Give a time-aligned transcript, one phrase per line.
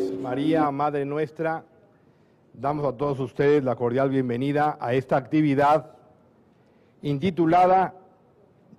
[0.00, 1.64] María, Madre nuestra,
[2.52, 5.92] damos a todos ustedes la cordial bienvenida a esta actividad
[7.02, 7.94] intitulada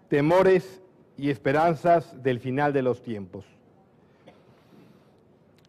[0.09, 0.81] Temores
[1.17, 3.45] y Esperanzas del Final de los Tiempos.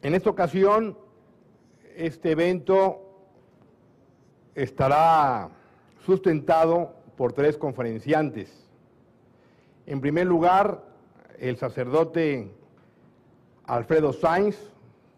[0.03, 0.99] En esta ocasión,
[1.97, 3.03] este evento
[4.55, 5.51] estará
[6.05, 8.69] sustentado por tres conferenciantes.
[9.87, 10.83] En primer lugar,
[11.39, 12.51] el sacerdote
[13.65, 14.73] Alfredo Sainz,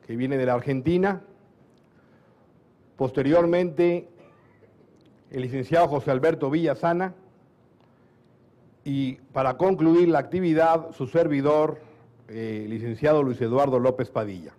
[0.08, 1.20] que viene de la Argentina.
[2.96, 4.08] Posteriormente,
[5.30, 7.12] el licenciado José Alberto Villasana.
[8.84, 11.82] Y para concluir la actividad, su servidor,
[12.28, 14.54] eh, licenciado Luis Eduardo López Padilla.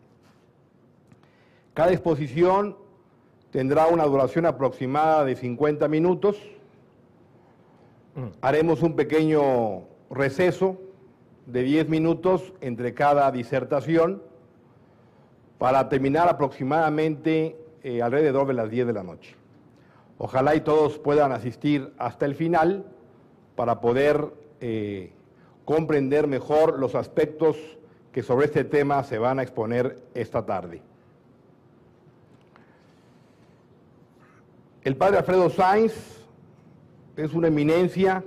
[1.73, 2.77] Cada exposición
[3.49, 6.37] tendrá una duración aproximada de 50 minutos.
[8.41, 10.79] Haremos un pequeño receso
[11.47, 14.28] de 10 minutos entre cada disertación
[15.59, 19.35] para terminar aproximadamente eh, alrededor de las 10 de la noche.
[20.17, 22.85] Ojalá y todos puedan asistir hasta el final
[23.55, 25.11] para poder eh,
[25.65, 27.57] comprender mejor los aspectos
[28.11, 30.81] que sobre este tema se van a exponer esta tarde.
[34.83, 35.93] El padre Alfredo Sainz
[37.17, 38.23] es una eminencia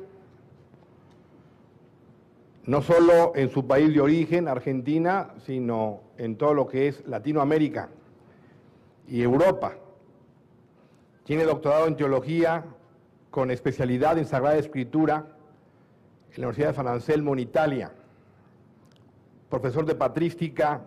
[2.65, 7.89] no solo en su país de origen, Argentina, sino en todo lo que es Latinoamérica
[9.09, 9.75] y Europa.
[11.25, 12.65] Tiene doctorado en teología
[13.33, 15.27] con especialidad en Sagrada Escritura
[16.31, 17.91] en la Universidad de San Anselmo en Italia,
[19.51, 20.83] profesor de patrística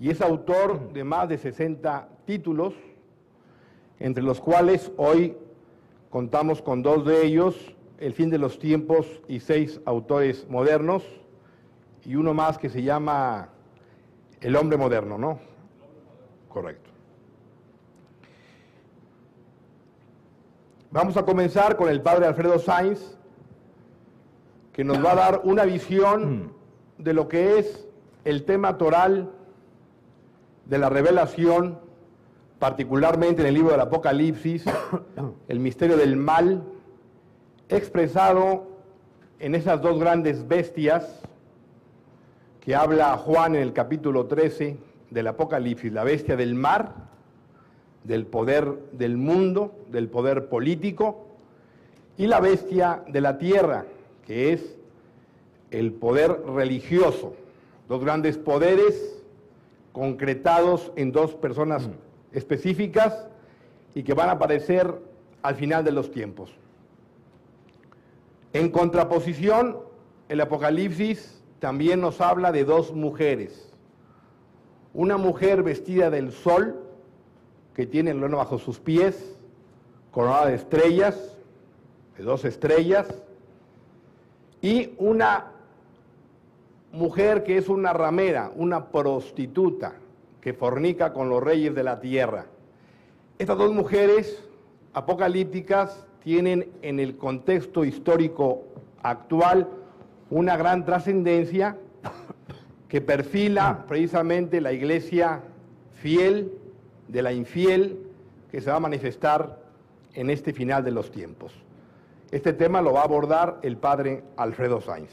[0.00, 2.74] y es autor de más de 60 títulos,
[4.00, 5.36] entre los cuales hoy
[6.10, 7.54] contamos con dos de ellos
[7.98, 11.04] el fin de los tiempos y seis autores modernos
[12.04, 13.50] y uno más que se llama
[14.40, 15.38] El hombre moderno, ¿no?
[16.48, 16.90] Correcto.
[20.90, 23.18] Vamos a comenzar con el padre Alfredo Sainz,
[24.72, 26.52] que nos va a dar una visión
[26.96, 27.86] de lo que es
[28.24, 29.30] el tema toral
[30.66, 31.78] de la revelación,
[32.58, 34.64] particularmente en el libro del Apocalipsis,
[35.48, 36.62] el misterio del mal,
[37.68, 38.68] expresado
[39.40, 41.22] en esas dos grandes bestias
[42.68, 44.76] que habla Juan en el capítulo 13
[45.08, 46.96] del Apocalipsis, la bestia del mar,
[48.04, 51.28] del poder del mundo, del poder político,
[52.18, 53.86] y la bestia de la tierra,
[54.26, 54.76] que es
[55.70, 57.34] el poder religioso,
[57.88, 59.18] dos grandes poderes
[59.92, 61.92] concretados en dos personas mm.
[62.32, 63.28] específicas
[63.94, 64.94] y que van a aparecer
[65.40, 66.52] al final de los tiempos.
[68.52, 69.78] En contraposición,
[70.28, 73.72] el Apocalipsis también nos habla de dos mujeres.
[74.94, 76.80] Una mujer vestida del sol,
[77.74, 79.36] que tiene el luna bajo sus pies,
[80.10, 81.36] coronada de estrellas,
[82.16, 83.06] de dos estrellas,
[84.60, 85.52] y una
[86.92, 89.94] mujer que es una ramera, una prostituta,
[90.40, 92.46] que fornica con los reyes de la tierra.
[93.38, 94.42] Estas dos mujeres
[94.94, 98.64] apocalípticas tienen en el contexto histórico
[99.02, 99.68] actual
[100.30, 101.76] una gran trascendencia
[102.88, 105.42] que perfila precisamente la iglesia
[105.94, 106.52] fiel
[107.08, 107.98] de la infiel
[108.50, 109.58] que se va a manifestar
[110.14, 111.52] en este final de los tiempos.
[112.30, 115.10] Este tema lo va a abordar el padre Alfredo Sainz.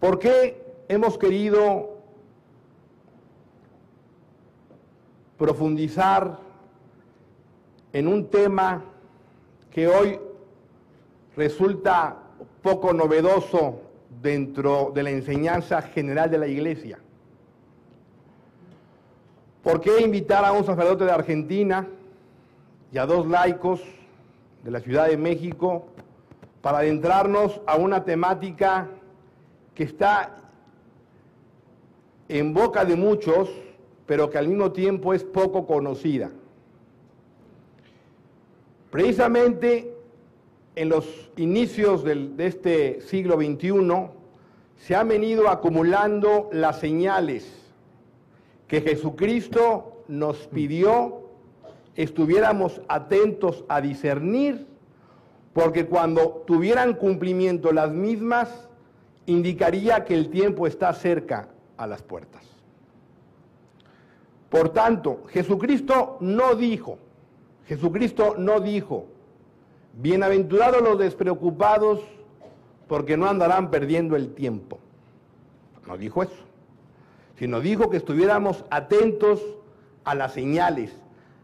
[0.00, 1.96] ¿Por qué hemos querido
[5.38, 6.38] profundizar
[7.92, 8.84] en un tema
[9.70, 10.18] que hoy
[11.36, 12.25] resulta
[12.62, 13.80] poco novedoso
[14.22, 16.98] dentro de la enseñanza general de la Iglesia.
[19.62, 21.88] ¿Por qué invitar a un sacerdote de Argentina
[22.92, 23.82] y a dos laicos
[24.62, 25.86] de la Ciudad de México
[26.62, 28.88] para adentrarnos a una temática
[29.74, 30.36] que está
[32.28, 33.50] en boca de muchos,
[34.06, 36.30] pero que al mismo tiempo es poco conocida?
[38.90, 39.95] Precisamente
[40.76, 43.72] en los inicios de este siglo XXI
[44.76, 47.50] se han venido acumulando las señales
[48.68, 51.26] que Jesucristo nos pidió
[51.96, 54.66] estuviéramos atentos a discernir,
[55.52, 58.68] porque cuando tuvieran cumplimiento las mismas,
[59.24, 62.44] indicaría que el tiempo está cerca a las puertas.
[64.50, 66.98] Por tanto, Jesucristo no dijo,
[67.66, 69.06] Jesucristo no dijo,
[69.96, 72.00] bienaventurados los despreocupados
[72.86, 74.78] porque no andarán perdiendo el tiempo.
[75.86, 76.46] No dijo eso.
[77.38, 79.42] sino dijo que estuviéramos atentos
[80.04, 80.92] a las señales,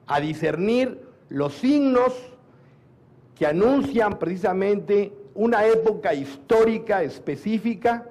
[0.07, 2.15] a discernir los signos
[3.37, 8.07] que anuncian precisamente una época histórica específica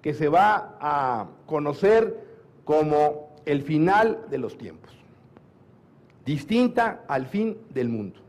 [0.00, 2.24] que se va a conocer
[2.64, 4.92] como el final de los tiempos,
[6.24, 8.20] distinta al fin del mundo.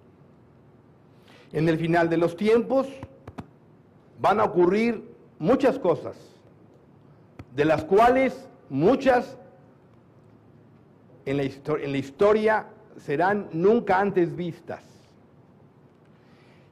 [1.54, 2.88] En el final de los tiempos
[4.20, 5.04] van a ocurrir
[5.40, 6.16] muchas cosas,
[7.56, 9.38] de las cuales muchas
[11.26, 12.68] en la, historia
[12.98, 14.84] serán nunca antes vistas.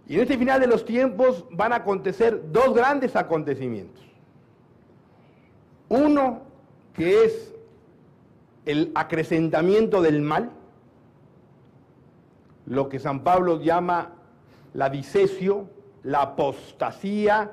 [0.07, 4.03] Y en este final de los tiempos van a acontecer dos grandes acontecimientos.
[5.87, 6.41] Uno
[6.93, 7.53] que es
[8.65, 10.51] el acrecentamiento del mal,
[12.65, 14.13] lo que San Pablo llama
[14.74, 15.69] la disesio,
[16.04, 17.51] la apostasía,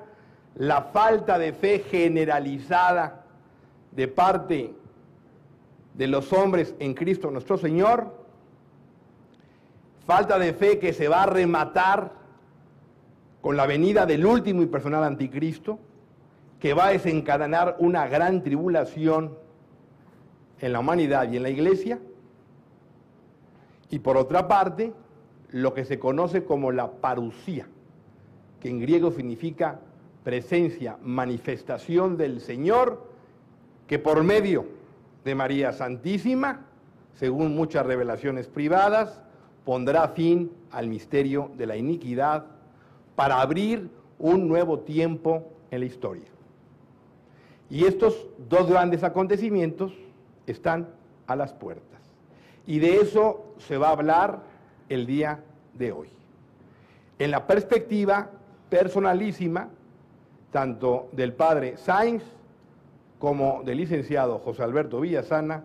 [0.56, 3.24] la falta de fe generalizada
[3.92, 4.74] de parte
[5.94, 8.14] de los hombres en Cristo nuestro Señor,
[10.06, 12.12] falta de fe que se va a rematar
[13.40, 15.78] con la venida del último y personal anticristo,
[16.60, 19.36] que va a desencadenar una gran tribulación
[20.60, 21.98] en la humanidad y en la iglesia,
[23.90, 24.92] y por otra parte,
[25.50, 27.66] lo que se conoce como la parusía,
[28.60, 29.80] que en griego significa
[30.24, 33.06] presencia, manifestación del Señor,
[33.86, 34.66] que por medio
[35.24, 36.66] de María Santísima,
[37.14, 39.20] según muchas revelaciones privadas,
[39.64, 42.46] pondrá fin al misterio de la iniquidad
[43.14, 46.28] para abrir un nuevo tiempo en la historia.
[47.68, 49.92] Y estos dos grandes acontecimientos
[50.46, 50.88] están
[51.26, 52.00] a las puertas.
[52.66, 54.42] Y de eso se va a hablar
[54.88, 55.40] el día
[55.74, 56.08] de hoy.
[57.18, 58.30] En la perspectiva
[58.68, 59.68] personalísima,
[60.50, 62.22] tanto del padre Sainz
[63.18, 65.64] como del licenciado José Alberto Villasana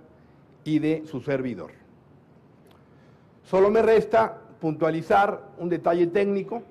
[0.64, 1.72] y de su servidor.
[3.44, 6.64] Solo me resta puntualizar un detalle técnico.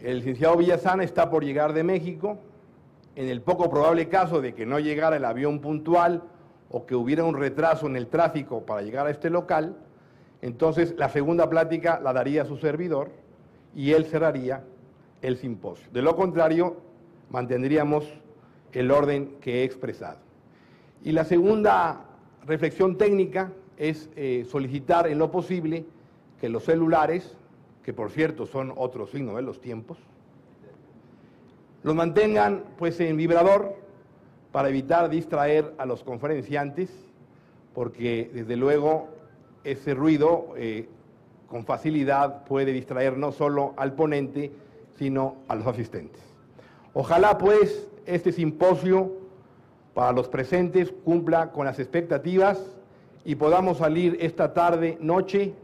[0.00, 2.38] El licenciado Villasana está por llegar de México.
[3.14, 6.22] En el poco probable caso de que no llegara el avión puntual
[6.70, 9.76] o que hubiera un retraso en el tráfico para llegar a este local,
[10.42, 13.10] entonces la segunda plática la daría su servidor
[13.74, 14.64] y él cerraría
[15.22, 15.88] el simposio.
[15.92, 16.76] De lo contrario,
[17.30, 18.04] mantendríamos
[18.72, 20.18] el orden que he expresado.
[21.04, 22.04] Y la segunda
[22.44, 25.84] reflexión técnica es eh, solicitar en lo posible
[26.40, 27.36] que los celulares,
[27.84, 29.98] que por cierto son otro signo de los tiempos,
[31.84, 33.76] los mantengan pues en vibrador
[34.50, 36.90] para evitar distraer a los conferenciantes,
[37.74, 39.08] porque desde luego
[39.64, 40.88] ese ruido eh,
[41.48, 44.52] con facilidad puede distraer no solo al ponente,
[44.96, 46.22] sino a los asistentes.
[46.94, 49.12] Ojalá pues este simposio
[49.94, 52.58] para los presentes cumpla con las expectativas
[53.24, 55.54] y podamos salir esta tarde, noche,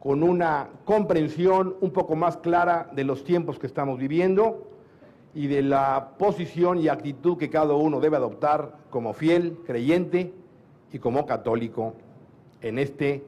[0.00, 4.68] con una comprensión un poco más clara de los tiempos que estamos viviendo
[5.34, 10.32] y de la posición y actitud que cada uno debe adoptar como fiel, creyente
[10.92, 11.94] y como católico
[12.62, 13.24] en este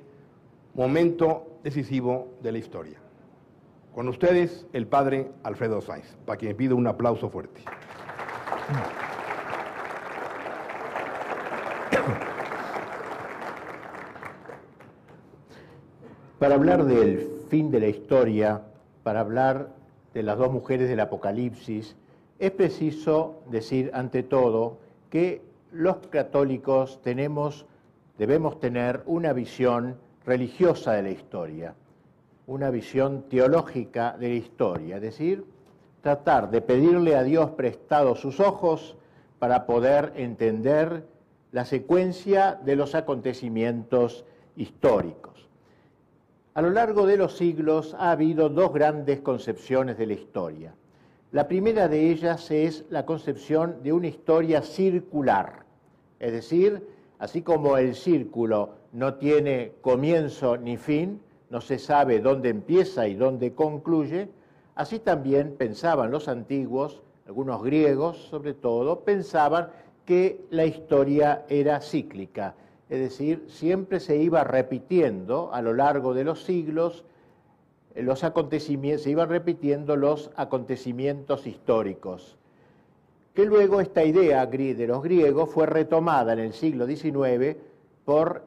[0.75, 2.99] momento decisivo de la historia.
[3.95, 7.63] Con ustedes, el padre Alfredo Sainz, para quien pido un aplauso fuerte.
[16.39, 18.63] Para hablar del fin de la historia,
[19.03, 19.75] para hablar
[20.15, 21.97] de las dos mujeres del Apocalipsis,
[22.39, 24.79] es preciso decir ante todo
[25.11, 27.67] que los católicos tenemos,
[28.17, 31.75] debemos tener una visión religiosa de la historia,
[32.47, 35.45] una visión teológica de la historia, es decir,
[36.03, 38.97] tratar de pedirle a Dios prestado sus ojos
[39.39, 41.07] para poder entender
[41.53, 44.25] la secuencia de los acontecimientos
[44.57, 45.49] históricos.
[46.55, 50.75] A lo largo de los siglos ha habido dos grandes concepciones de la historia.
[51.33, 55.65] La primera de ellas es la concepción de una historia circular,
[56.19, 56.87] es decir,
[57.19, 63.15] así como el círculo no tiene comienzo ni fin, no se sabe dónde empieza y
[63.15, 64.29] dónde concluye,
[64.81, 69.69] Así también pensaban los antiguos, algunos griegos sobre todo, pensaban
[70.07, 72.55] que la historia era cíclica,
[72.89, 77.05] es decir, siempre se iba repitiendo a lo largo de los siglos
[77.95, 82.39] eh, los acontecimientos, se iban repitiendo los acontecimientos históricos.
[83.35, 87.59] Que luego esta idea de los griegos fue retomada en el siglo XIX
[88.07, 88.45] por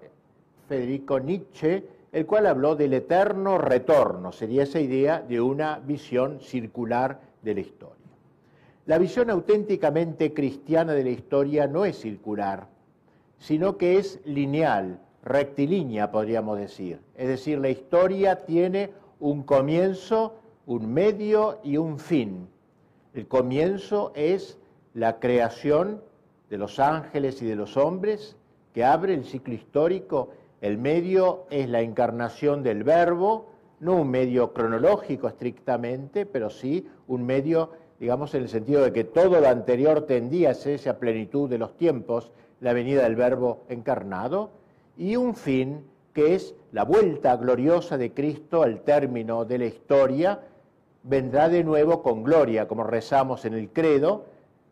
[0.74, 7.20] Federico Nietzsche el cual habló del eterno retorno, sería esa idea de una visión circular
[7.44, 8.08] de la historia.
[8.88, 12.68] La visión auténticamente cristiana de la historia no es circular,
[13.38, 17.00] sino que es lineal, rectilínea, podríamos decir.
[17.16, 22.48] Es decir, la historia tiene un comienzo, un medio y un fin.
[23.14, 24.58] El comienzo es
[24.96, 26.02] la creación
[26.50, 28.36] de los ángeles y de los hombres,
[28.74, 30.30] que abre el ciclo histórico.
[30.64, 33.50] El medio es la encarnación del verbo,
[33.82, 39.04] no un medio cronológico estrictamente, pero sí un medio, digamos, en el sentido de que
[39.04, 44.52] todo lo anterior tendía a esa plenitud de los tiempos, la venida del verbo encarnado,
[44.98, 50.40] y un fin que es la vuelta gloriosa de Cristo al término de la historia,
[51.04, 54.28] vendrá de nuevo con gloria, como rezamos en el credo,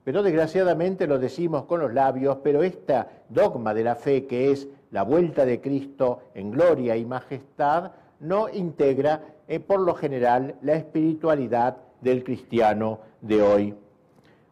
[0.05, 4.69] pero desgraciadamente lo decimos con los labios, pero esta dogma de la fe que es
[4.91, 10.75] la vuelta de Cristo en gloria y majestad, no integra eh, por lo general la
[10.75, 13.75] espiritualidad del cristiano de hoy.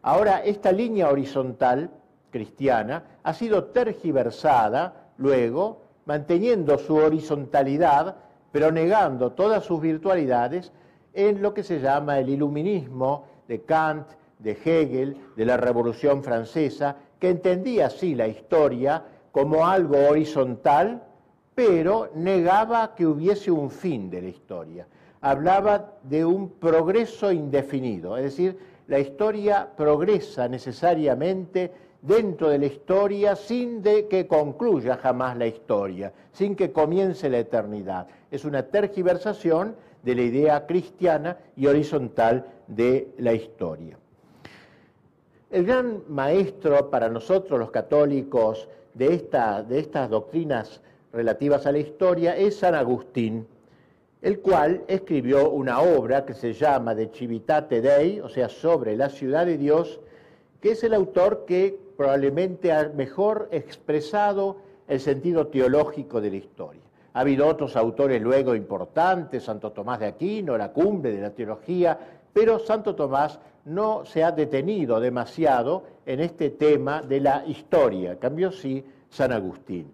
[0.01, 1.91] Ahora, esta línea horizontal
[2.31, 8.15] cristiana ha sido tergiversada luego, manteniendo su horizontalidad,
[8.51, 10.71] pero negando todas sus virtualidades
[11.13, 14.07] en lo que se llama el iluminismo de Kant,
[14.39, 21.03] de Hegel, de la Revolución Francesa, que entendía así la historia como algo horizontal,
[21.55, 24.87] pero negaba que hubiese un fin de la historia.
[25.21, 28.57] Hablaba de un progreso indefinido, es decir,
[28.87, 31.71] la historia progresa necesariamente
[32.01, 37.39] dentro de la historia sin de que concluya jamás la historia, sin que comience la
[37.39, 38.07] eternidad.
[38.31, 43.97] Es una tergiversación de la idea cristiana y horizontal de la historia.
[45.51, 48.69] El gran maestro para nosotros los católicos
[48.99, 49.29] de,
[49.69, 50.81] de estas doctrinas
[51.13, 53.47] relativas a la historia es San Agustín,
[54.21, 59.09] el cual escribió una obra que se llama De Civitate Dei, o sea, sobre la
[59.09, 60.01] ciudad de Dios,
[60.59, 64.57] que es el autor que probablemente ha mejor expresado
[64.89, 66.81] el sentido teológico de la historia.
[67.13, 71.97] Ha habido otros autores luego importantes, Santo Tomás de Aquino, la cumbre de la teología,
[72.33, 78.51] pero Santo Tomás no se ha detenido demasiado en este tema de la historia, cambió
[78.51, 79.91] sí San Agustín.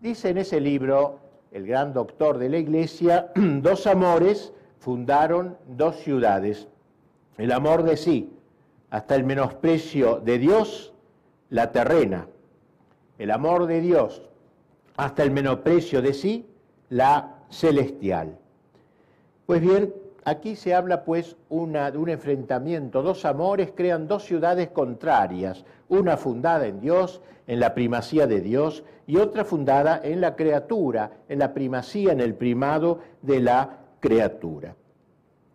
[0.00, 1.18] Dice en ese libro,
[1.52, 6.68] el gran doctor de la Iglesia, dos amores fundaron dos ciudades.
[7.36, 8.32] El amor de sí,
[8.90, 10.94] hasta el menosprecio de Dios,
[11.50, 12.26] la terrena.
[13.18, 14.22] El amor de Dios,
[14.96, 16.46] hasta el menosprecio de sí,
[16.88, 18.38] la celestial.
[19.44, 19.92] Pues bien,
[20.28, 26.16] aquí se habla pues una, de un enfrentamiento, dos amores crean dos ciudades contrarias, una
[26.16, 31.38] fundada en Dios, en la primacía de Dios, y otra fundada en la criatura, en
[31.38, 34.74] la primacía, en el primado de la criatura.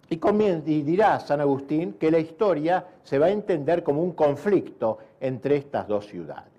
[0.10, 0.20] Y,
[0.66, 5.58] y dirá San Agustín que la historia se va a entender como un conflicto entre
[5.58, 6.52] estas dos ciudades.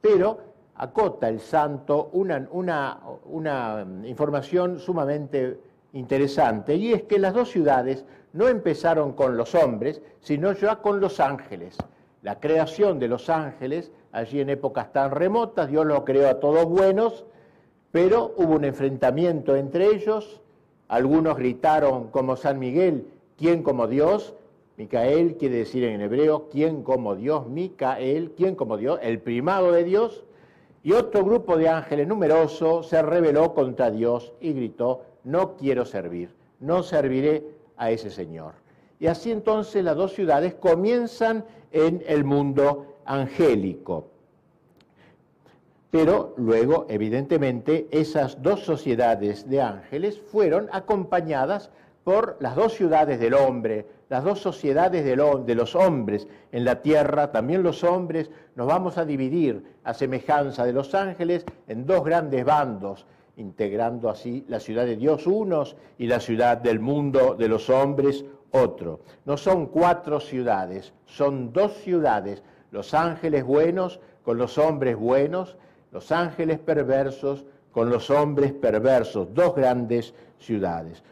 [0.00, 0.38] Pero
[0.76, 5.58] acota el santo una, una, una información sumamente
[5.92, 11.00] interesante, y es que las dos ciudades no empezaron con los hombres, sino ya con
[11.00, 11.76] los ángeles.
[12.22, 16.66] La creación de los ángeles, allí en épocas tan remotas, Dios los creó a todos
[16.66, 17.24] buenos,
[17.90, 20.40] pero hubo un enfrentamiento entre ellos,
[20.88, 24.34] algunos gritaron como San Miguel, ¿quién como Dios?
[24.76, 27.46] Micael quiere decir en hebreo, ¿quién como Dios?
[27.48, 28.98] Micael, ¿quién como Dios?
[29.02, 30.24] El primado de Dios.
[30.84, 36.30] Y otro grupo de ángeles numeroso se rebeló contra Dios y gritó, no quiero servir,
[36.60, 37.44] no serviré
[37.76, 38.54] a ese Señor.
[39.00, 44.10] Y así entonces las dos ciudades comienzan en el mundo angélico.
[45.90, 51.70] Pero luego, evidentemente, esas dos sociedades de ángeles fueron acompañadas
[52.04, 57.30] por las dos ciudades del hombre, las dos sociedades de los hombres en la tierra,
[57.30, 62.44] también los hombres, nos vamos a dividir a semejanza de los ángeles en dos grandes
[62.44, 63.06] bandos,
[63.38, 68.24] integrando así la ciudad de Dios unos y la ciudad del mundo de los hombres
[68.50, 69.00] otro.
[69.24, 75.56] No son cuatro ciudades, son dos ciudades, los ángeles buenos con los hombres buenos,
[75.92, 81.02] los ángeles perversos con los hombres perversos, dos grandes ciudades.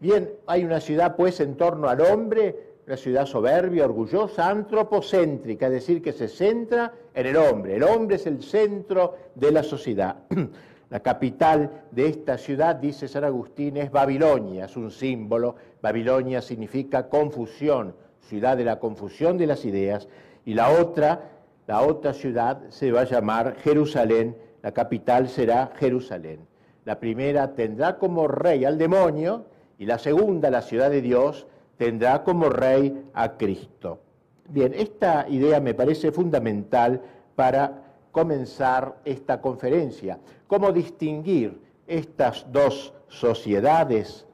[0.00, 5.72] Bien, hay una ciudad pues en torno al hombre, una ciudad soberbia, orgullosa, antropocéntrica, es
[5.72, 7.76] decir, que se centra en el hombre.
[7.76, 10.16] El hombre es el centro de la sociedad.
[10.92, 15.54] La capital de esta ciudad, dice San Agustín, es Babilonia, es un símbolo.
[15.80, 20.06] Babilonia significa confusión, ciudad de la confusión de las ideas.
[20.44, 21.30] Y la otra,
[21.66, 26.40] la otra ciudad se va a llamar Jerusalén, la capital será Jerusalén.
[26.84, 29.46] La primera tendrá como rey al demonio
[29.78, 31.46] y la segunda, la ciudad de Dios,
[31.78, 34.00] tendrá como rey a Cristo.
[34.46, 37.00] Bien, esta idea me parece fundamental
[37.34, 37.81] para
[38.12, 40.18] comenzar esta conferencia.
[40.46, 44.26] ¿Cómo distinguir estas dos sociedades?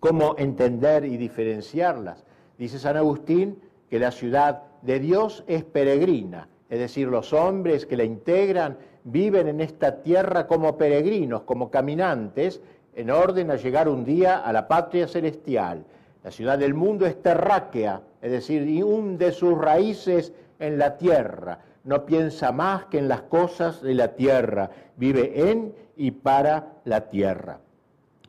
[0.00, 2.24] ¿Cómo entender y diferenciarlas?
[2.58, 3.58] Dice San Agustín
[3.88, 9.46] que la ciudad de Dios es peregrina, es decir, los hombres que la integran viven
[9.46, 12.60] en esta tierra como peregrinos, como caminantes,
[12.94, 15.84] en orden a llegar un día a la patria celestial.
[16.24, 22.04] La ciudad del mundo es terráquea, es decir, hunde sus raíces en la tierra, no
[22.04, 27.60] piensa más que en las cosas de la tierra, vive en y para la tierra.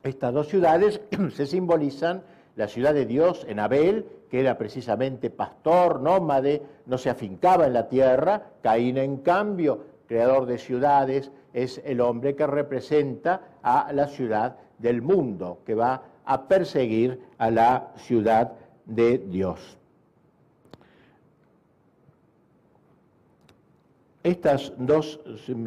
[0.03, 1.01] Estas dos ciudades
[1.33, 2.21] se simbolizan
[2.55, 7.73] la ciudad de Dios en Abel, que era precisamente pastor, nómade, no se afincaba en
[7.73, 14.07] la tierra, Caín en cambio, creador de ciudades, es el hombre que representa a la
[14.07, 18.53] ciudad del mundo, que va a perseguir a la ciudad
[18.85, 19.77] de Dios.
[24.27, 25.21] Estas dos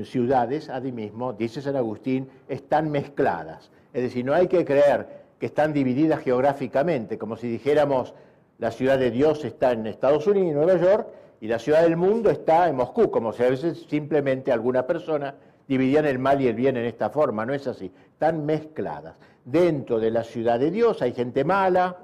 [0.04, 3.70] ciudades, mismo, dice San Agustín, están mezcladas.
[3.94, 5.06] Es decir, no hay que creer
[5.38, 8.12] que están divididas geográficamente, como si dijéramos
[8.58, 11.08] la ciudad de Dios está en Estados Unidos, Nueva York,
[11.40, 15.36] y la ciudad del mundo está en Moscú, como si a veces simplemente alguna persona
[15.66, 19.16] dividían el mal y el bien en esta forma, no es así, están mezcladas.
[19.42, 21.96] Dentro de la ciudad de Dios hay gente mala,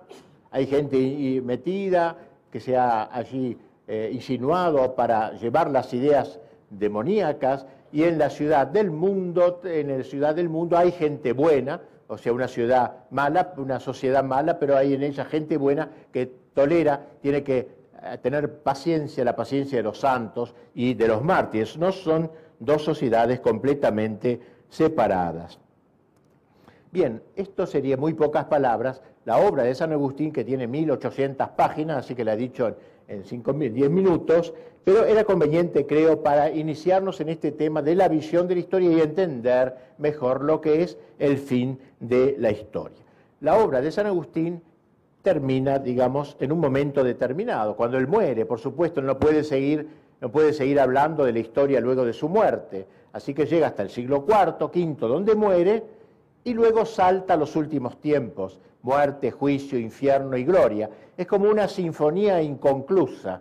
[0.51, 0.97] hay gente
[1.45, 2.17] metida
[2.51, 6.41] que se ha allí eh, insinuado para llevar las ideas
[6.71, 11.81] demoníacas, y en la ciudad del mundo, en la ciudad del mundo hay gente buena,
[12.09, 16.31] o sea, una ciudad mala, una sociedad mala, pero hay en ella gente buena que
[16.53, 21.77] tolera, tiene que eh, tener paciencia, la paciencia de los santos y de los mártires.
[21.79, 25.59] No son dos sociedades completamente separadas.
[26.93, 29.03] Bien, esto sería muy pocas palabras.
[29.25, 32.77] La obra de San Agustín, que tiene 1800 páginas, así que la he dicho
[33.09, 38.09] en 5.000, 10 minutos, pero era conveniente, creo, para iniciarnos en este tema de la
[38.09, 42.99] visión de la historia y entender mejor lo que es el fin de la historia.
[43.41, 44.63] La obra de San Agustín
[45.23, 47.75] termina, digamos, en un momento determinado.
[47.75, 49.89] Cuando él muere, por supuesto, no puede seguir,
[50.21, 52.87] no puede seguir hablando de la historia luego de su muerte.
[53.13, 55.83] Así que llega hasta el siglo IV, V, donde muere,
[56.45, 60.89] y luego salta a los últimos tiempos, muerte, juicio, infierno y gloria.
[61.17, 63.41] Es como una sinfonía inconclusa,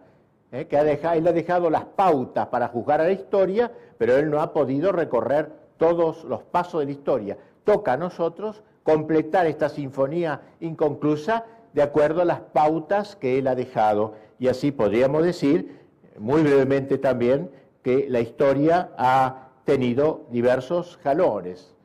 [0.51, 0.65] ¿eh?
[0.67, 4.29] que ha dejado, él ha dejado las pautas para juzgar a la historia, pero él
[4.29, 7.37] no ha podido recorrer todos los pasos de la historia.
[7.65, 13.55] Toca a nosotros completar esta sinfonía inconclusa de acuerdo a las pautas que él ha
[13.55, 14.13] dejado.
[14.39, 15.79] Y así podríamos decir,
[16.17, 17.51] muy brevemente también,
[17.83, 21.75] que la historia ha tenido diversos jalones.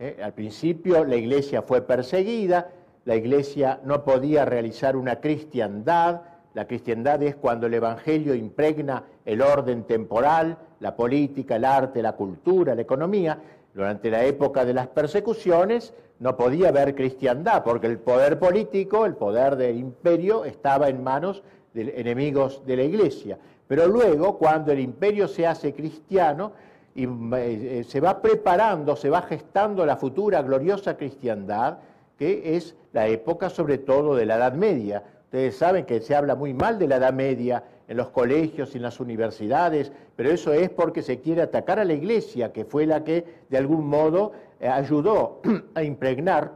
[0.00, 0.18] ¿eh?
[0.22, 2.70] Al principio la iglesia fue perseguida,
[3.06, 6.22] la iglesia no podía realizar una cristiandad,
[6.54, 12.12] la cristiandad es cuando el Evangelio impregna el orden temporal, la política, el arte, la
[12.12, 13.38] cultura, la economía.
[13.72, 19.14] Durante la época de las persecuciones, no podía haber cristiandad, porque el poder político, el
[19.14, 23.38] poder del imperio, estaba en manos de enemigos de la iglesia.
[23.68, 26.52] Pero luego, cuando el imperio se hace cristiano,
[26.96, 31.78] y eh, se va preparando, se va gestando la futura gloriosa cristiandad,
[32.18, 35.02] que es la época sobre todo de la Edad Media.
[35.24, 38.78] Ustedes saben que se habla muy mal de la Edad Media en los colegios y
[38.78, 42.86] en las universidades, pero eso es porque se quiere atacar a la Iglesia, que fue
[42.86, 45.40] la que de algún modo eh, ayudó
[45.74, 46.52] a impregnar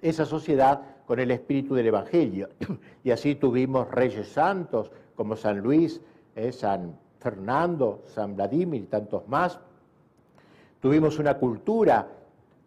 [0.00, 2.48] esa sociedad con el espíritu del Evangelio.
[3.04, 6.00] Y así tuvimos reyes santos como San Luis,
[6.36, 9.58] eh, San Fernando, San Vladimir y tantos más.
[10.80, 12.06] Tuvimos una cultura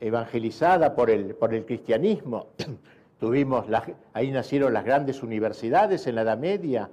[0.01, 2.47] evangelizada por el, por el cristianismo.
[3.19, 3.65] Tuvimos
[4.13, 6.89] ahí nacieron las grandes universidades en la Edad Media.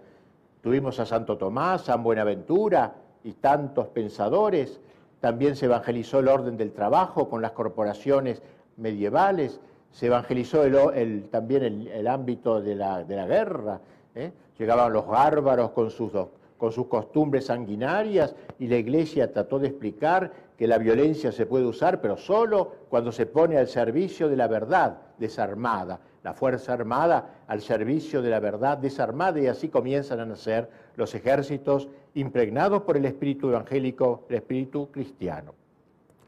[0.63, 2.95] Tuvimos a Santo Tomás, San Buenaventura
[3.25, 4.79] y tantos pensadores.
[5.21, 8.43] También se evangelizó el orden del trabajo con las corporaciones
[8.77, 9.59] medievales.
[9.91, 13.81] Se evangelizó el, también el, ámbito de la, guerra.
[14.15, 14.31] ¿eh?
[14.59, 16.13] Llegaban los bárbaros con sus,
[16.59, 21.65] con sus costumbres sanguinarias y la iglesia trató de explicar que la violencia se puede
[21.65, 27.45] usar, pero solo cuando se pone al servicio de la verdad desarmada, la Fuerza Armada
[27.47, 32.97] al servicio de la verdad desarmada y así comienzan a nacer los ejércitos impregnados por
[32.97, 35.55] el espíritu evangélico, el espíritu cristiano.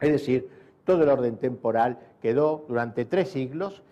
[0.00, 0.48] Es decir,
[0.84, 3.82] todo el orden temporal quedó durante tres siglos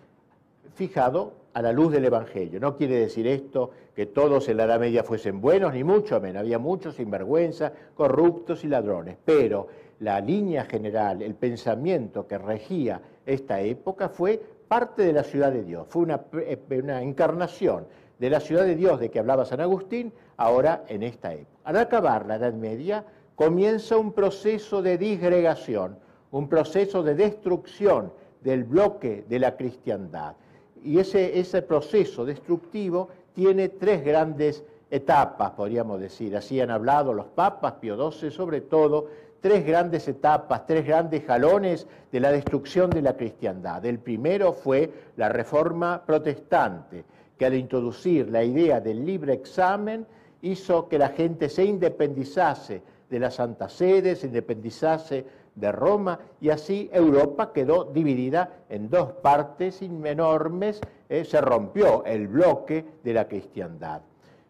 [0.74, 2.60] fijado a la luz del Evangelio.
[2.60, 6.40] No quiere decir esto que todos en la Edad Media fuesen buenos, ni mucho menos.
[6.42, 9.16] Había muchos sinvergüenza, corruptos y ladrones.
[9.24, 9.66] Pero
[9.98, 15.64] la línea general, el pensamiento que regía esta época fue parte de la ciudad de
[15.64, 17.88] Dios, fue una, eh, una encarnación
[18.20, 21.58] de la ciudad de Dios de que hablaba San Agustín, ahora en esta época.
[21.64, 25.98] Al acabar la Edad Media, comienza un proceso de disgregación,
[26.30, 30.36] un proceso de destrucción del bloque de la cristiandad.
[30.84, 36.36] Y ese, proceso destructivo tiene tres grandes etapas, podríamos decir.
[36.36, 39.06] Así han hablado los papas, Pío XII sobre todo,
[39.40, 43.84] tres grandes etapas, tres grandes jalones de la destrucción de la cristiandad.
[43.84, 47.04] El primero fue la reforma protestante,
[47.38, 50.06] que al introducir la idea del libre examen
[50.42, 55.24] hizo que la gente se independizase de la Santa Sede, se independizase
[55.58, 62.28] de Roma y así Europa quedó dividida en dos partes enormes, eh, se rompió el
[62.28, 64.02] bloque de la cristiandad.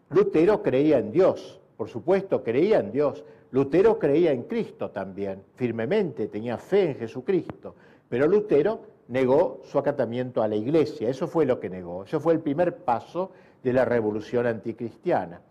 [0.09, 3.23] Lutero creía en Dios, por supuesto creía en Dios.
[3.51, 7.75] Lutero creía en Cristo también, firmemente, tenía fe en Jesucristo,
[8.07, 12.33] pero Lutero negó su acatamiento a la iglesia, eso fue lo que negó, eso fue
[12.33, 13.31] el primer paso
[13.63, 15.41] de la revolución anticristiana.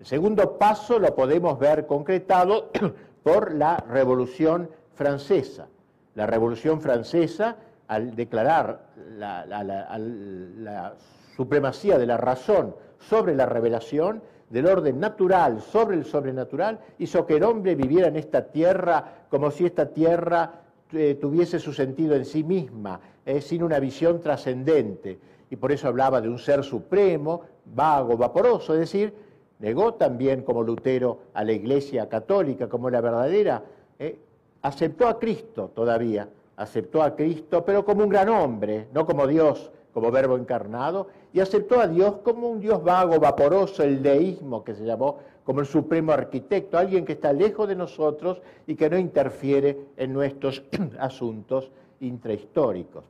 [0.00, 2.70] El segundo paso lo podemos ver concretado
[3.22, 5.68] por la revolución francesa.
[6.14, 7.56] La revolución francesa,
[7.88, 10.94] al declarar la,
[11.36, 17.36] supremacía de la razón sobre la revelación, del orden natural sobre el sobrenatural, hizo que
[17.36, 20.60] el hombre viviera en esta tierra como si esta tierra
[20.92, 25.18] eh, tuviese su sentido en sí misma, eh, sin una visión trascendente.
[25.50, 29.12] Y por eso hablaba de un ser supremo, vago, vaporoso, es decir,
[29.58, 33.64] negó también como Lutero a la Iglesia católica como la verdadera,
[33.98, 34.18] eh,
[34.64, 39.70] aceptó a Cristo todavía, aceptó a Cristo, pero como un gran hombre, no como Dios,
[39.92, 44.74] como verbo encarnado, y aceptó a Dios como un Dios vago, vaporoso, el deísmo que
[44.74, 48.96] se llamó, como el supremo arquitecto, alguien que está lejos de nosotros y que no
[48.98, 50.64] interfiere en nuestros
[50.98, 53.04] asuntos intrahistóricos.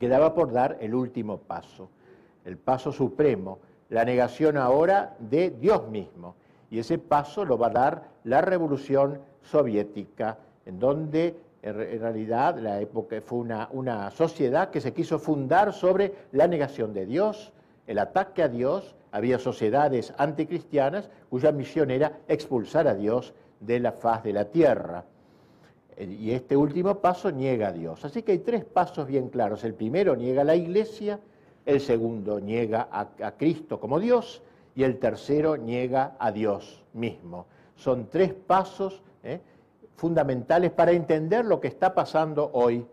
[0.00, 1.88] Quedaba por dar el último paso,
[2.44, 6.34] el paso supremo, la negación ahora de Dios mismo.
[6.70, 12.80] Y ese paso lo va a dar la revolución soviética, en donde en realidad la
[12.80, 17.52] época fue una, una sociedad que se quiso fundar sobre la negación de Dios,
[17.86, 18.94] el ataque a Dios.
[19.10, 25.04] Había sociedades anticristianas cuya misión era expulsar a Dios de la faz de la tierra.
[25.98, 28.04] Y este último paso niega a Dios.
[28.04, 29.64] Así que hay tres pasos bien claros.
[29.64, 31.18] El primero niega a la iglesia,
[31.64, 34.42] el segundo niega a, Cristo como Dios
[34.74, 37.46] y el tercero niega a Dios mismo.
[37.76, 39.40] Son tres pasos ¿eh?
[39.96, 42.86] Fundamentales para entender lo que está pasando hoy.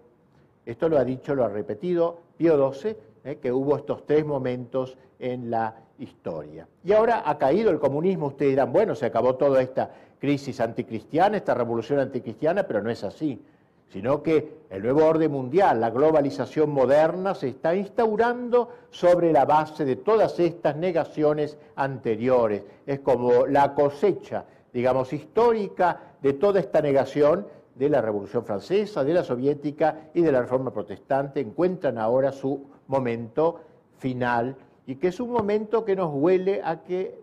[0.65, 4.97] Esto lo ha dicho, lo ha repetido Pío XII, eh, que hubo estos tres momentos
[5.19, 6.67] en la historia.
[6.83, 11.37] Y ahora ha caído el comunismo, ustedes dirán, bueno, se acabó toda esta crisis anticristiana,
[11.37, 13.41] esta revolución anticristiana, pero no es así,
[13.89, 19.85] sino que el nuevo orden mundial, la globalización moderna, se está instaurando sobre la base
[19.85, 22.63] de todas estas negaciones anteriores.
[22.85, 29.13] Es como la cosecha, digamos, histórica de toda esta negación de la Revolución Francesa, de
[29.13, 33.61] la Soviética y de la Reforma Protestante, encuentran ahora su momento
[33.97, 34.55] final
[34.85, 37.19] y que es un momento que nos huele a que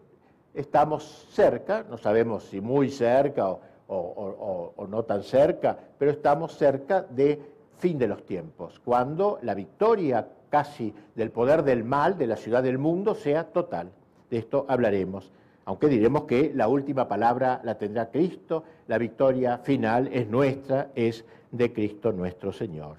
[0.54, 7.02] estamos cerca, no sabemos si muy cerca o, o no tan cerca, pero estamos cerca
[7.02, 7.40] de
[7.78, 12.62] fin de los tiempos, cuando la victoria casi del poder del mal de la ciudad
[12.62, 13.90] del mundo sea total.
[14.28, 15.32] De esto hablaremos
[15.70, 21.24] aunque diremos que la última palabra la tendrá Cristo, la victoria final es nuestra, es
[21.52, 22.96] de Cristo nuestro Señor.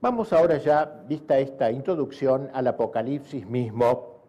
[0.00, 4.20] Vamos ahora ya, vista esta introducción al Apocalipsis mismo.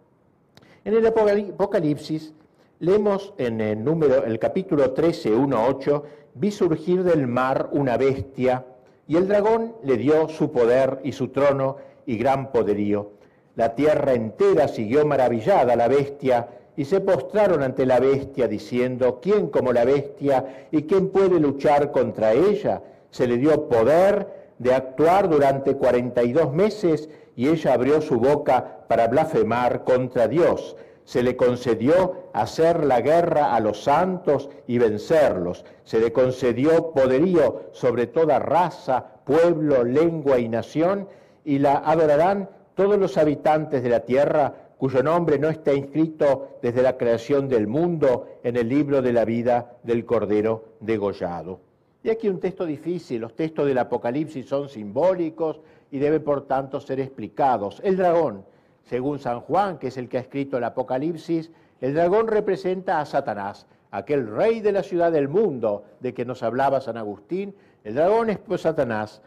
[0.84, 2.34] En el Apocalipsis
[2.80, 8.66] leemos en el número, el capítulo 13, 1, 8, vi surgir del mar una bestia
[9.08, 11.76] y el dragón le dio su poder y su trono
[12.08, 13.12] y gran poderío.
[13.56, 16.48] La tierra entera siguió maravillada la bestia
[16.80, 21.92] y se postraron ante la bestia diciendo, ¿quién como la bestia y quién puede luchar
[21.92, 22.82] contra ella?
[23.12, 29.10] Se le dio poder de actuar durante 42 meses y ella abrió su boca para
[29.10, 30.78] blasfemar contra Dios.
[31.04, 35.66] Se le concedió hacer la guerra a los santos y vencerlos.
[35.84, 41.10] Se le concedió poderío sobre toda raza, pueblo, lengua y nación,
[41.44, 46.82] y la adorarán todos los habitantes de la tierra cuyo nombre no está inscrito desde
[46.82, 51.60] la creación del mundo en el libro de la vida del Cordero degollado.
[52.02, 55.60] Y aquí un texto difícil, los textos del Apocalipsis son simbólicos
[55.92, 57.82] y deben por tanto ser explicados.
[57.84, 58.46] El dragón,
[58.86, 63.06] según San Juan, que es el que ha escrito el Apocalipsis, el dragón representa a
[63.06, 67.54] Satanás, aquel rey de la ciudad del mundo de que nos hablaba San Agustín.
[67.84, 69.22] El dragón es pues Satanás,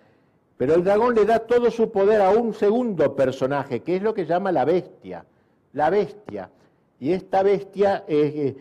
[0.57, 4.15] pero el dragón le da todo su poder a un segundo personaje, que es lo
[4.15, 5.27] que llama la bestia
[5.73, 6.51] la bestia.
[7.01, 8.55] Y esta bestia es,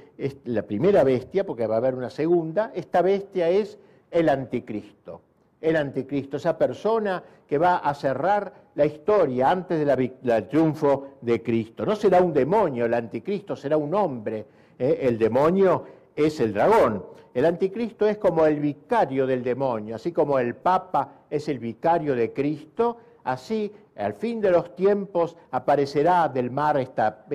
[0.46, 3.78] la primera bestia, porque va a haber una segunda, esta bestia es
[4.10, 5.22] el anticristo.
[5.62, 11.86] El anticristo, esa persona que va a cerrar la historia antes del triunfo de Cristo.
[11.86, 14.46] No será un demonio el anticristo, será un hombre.
[14.80, 15.00] ¿eh?
[15.02, 17.06] El demonio es el dragón.
[17.34, 22.16] El anticristo es como el vicario del demonio, así como el papa es el vicario
[22.16, 27.26] de Cristo, así al fin de los tiempos aparecerá del mar esta,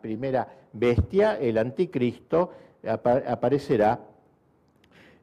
[0.00, 2.50] primera bestia, el anticristo,
[2.84, 3.98] aparecerá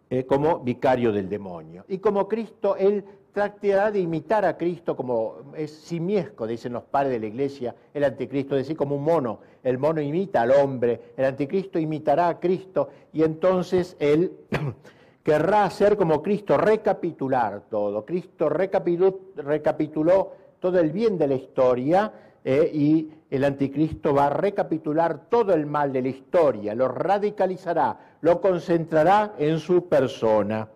[0.10, 1.86] eh, como vicario del demonio.
[1.88, 7.14] Y como Cristo, él tratará de imitar a Cristo como es simiesco, dicen los padres
[7.14, 9.40] de la iglesia, el anticristo, es decir, como un mono.
[9.64, 14.34] El mono imita al hombre, el anticristo imitará a Cristo y entonces él
[15.24, 18.06] querrá hacer como Cristo, recapitular todo.
[18.06, 22.12] Cristo recapituló, todo el bien de la historia
[22.44, 27.98] eh, y el anticristo va a recapitular todo el mal de la historia, lo radicalizará,
[28.22, 30.68] lo concentrará en su persona.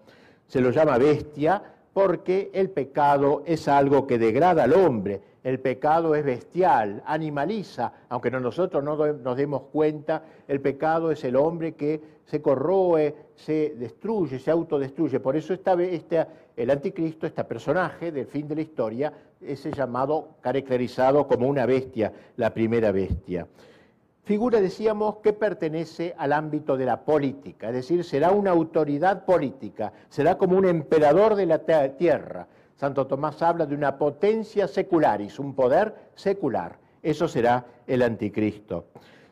[0.47, 1.61] Se lo llama bestia
[1.93, 8.29] porque el pecado es algo que degrada al hombre, el pecado es bestial, animaliza, aunque
[8.29, 14.39] nosotros no nos demos cuenta, el pecado es el hombre que se corroe, se destruye,
[14.39, 15.21] se autodestruye.
[15.21, 20.31] Por eso esta, este, el anticristo, este personaje del fin de la historia, es llamado,
[20.41, 23.47] caracterizado como una bestia, la primera bestia
[24.27, 29.93] figura, decíamos, que pertenece al ámbito de la política, es decir, será una autoridad política,
[30.09, 31.59] será como un emperador de la
[31.95, 32.45] tierra.
[32.77, 36.77] Santo Tomás habla de una potencia secularis, un poder secular.
[37.01, 38.85] Eso será el anticristo.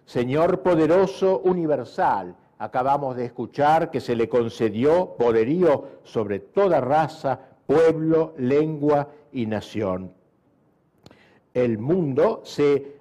[0.03, 8.33] Señor poderoso universal, acabamos de escuchar que se le concedió poderío sobre toda raza, pueblo,
[8.37, 10.11] lengua y nación.
[11.53, 12.97] El mundo se,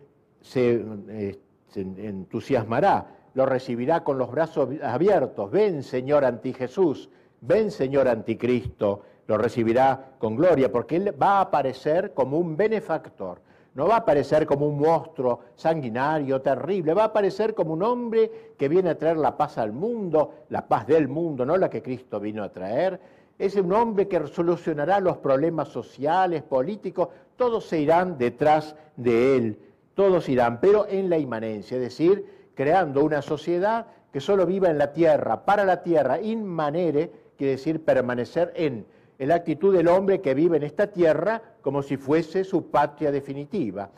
[0.55, 1.39] eh,
[1.75, 5.51] entusiasmará, lo recibirá con los brazos abiertos.
[5.51, 7.09] Ven, Señor anti-Jesús,
[7.41, 13.41] ven, Señor anticristo, lo recibirá con gloria, porque Él va a aparecer como un benefactor,
[13.75, 18.53] no va a aparecer como un monstruo sanguinario, terrible, va a aparecer como un hombre
[18.57, 21.83] que viene a traer la paz al mundo, la paz del mundo, no la que
[21.83, 23.01] Cristo vino a traer.
[23.37, 29.59] Es un hombre que solucionará los problemas sociales, políticos, todos se irán detrás de Él.
[29.95, 34.79] Todos irán, pero en la inmanencia, es decir, creando una sociedad que solo viva en
[34.79, 38.87] la tierra, para la tierra, inmanere, quiere decir permanecer en,
[39.19, 43.91] la actitud del hombre que vive en esta tierra como si fuese su patria definitiva.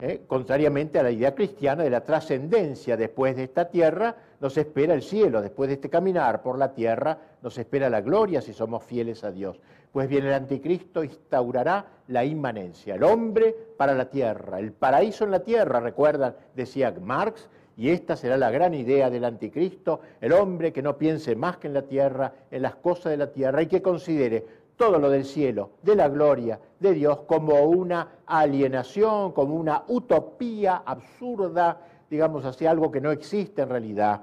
[0.00, 0.22] ¿eh?
[0.26, 5.02] Contrariamente a la idea cristiana de la trascendencia, después de esta tierra nos espera el
[5.02, 9.24] cielo, después de este caminar por la tierra nos espera la gloria si somos fieles
[9.24, 9.60] a Dios.
[9.92, 15.32] Pues bien, el anticristo instaurará la inmanencia, el hombre para la tierra, el paraíso en
[15.32, 20.72] la tierra, recuerdan, decía Marx, y esta será la gran idea del anticristo, el hombre
[20.72, 23.66] que no piense más que en la tierra, en las cosas de la tierra, y
[23.66, 24.44] que considere
[24.80, 30.76] todo lo del cielo, de la gloria de Dios, como una alienación, como una utopía
[30.86, 34.22] absurda, digamos así, algo que no existe en realidad.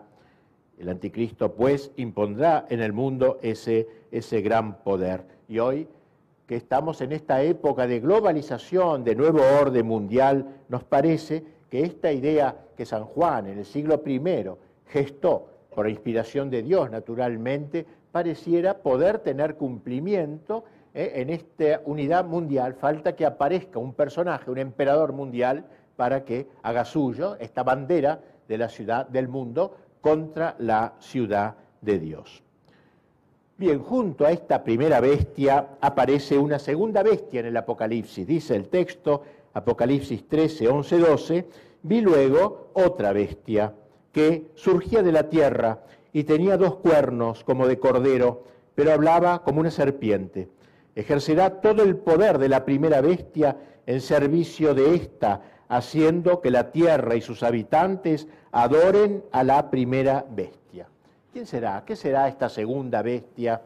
[0.79, 5.25] El anticristo, pues, impondrá en el mundo ese, ese gran poder.
[5.47, 5.87] Y hoy
[6.47, 12.11] que estamos en esta época de globalización, de nuevo orden mundial, nos parece que esta
[12.11, 14.19] idea que San Juan en el siglo I
[14.87, 21.13] gestó por inspiración de Dios, naturalmente, pareciera poder tener cumplimiento ¿eh?
[21.15, 22.73] en esta unidad mundial.
[22.75, 25.65] Falta que aparezca un personaje, un emperador mundial,
[25.95, 31.99] para que haga suyo esta bandera de la ciudad del mundo contra la ciudad de
[31.99, 32.43] Dios.
[33.57, 38.27] Bien, junto a esta primera bestia aparece una segunda bestia en el Apocalipsis.
[38.27, 41.47] Dice el texto, Apocalipsis 13, 11, 12,
[41.81, 43.73] vi luego otra bestia
[44.11, 45.79] que surgía de la tierra
[46.13, 48.43] y tenía dos cuernos como de cordero,
[48.75, 50.49] pero hablaba como una serpiente.
[50.95, 56.71] Ejercerá todo el poder de la primera bestia en servicio de esta, haciendo que la
[56.71, 60.87] tierra y sus habitantes adoren a la primera bestia.
[61.33, 61.83] ¿Quién será?
[61.85, 63.61] ¿Qué será esta segunda bestia?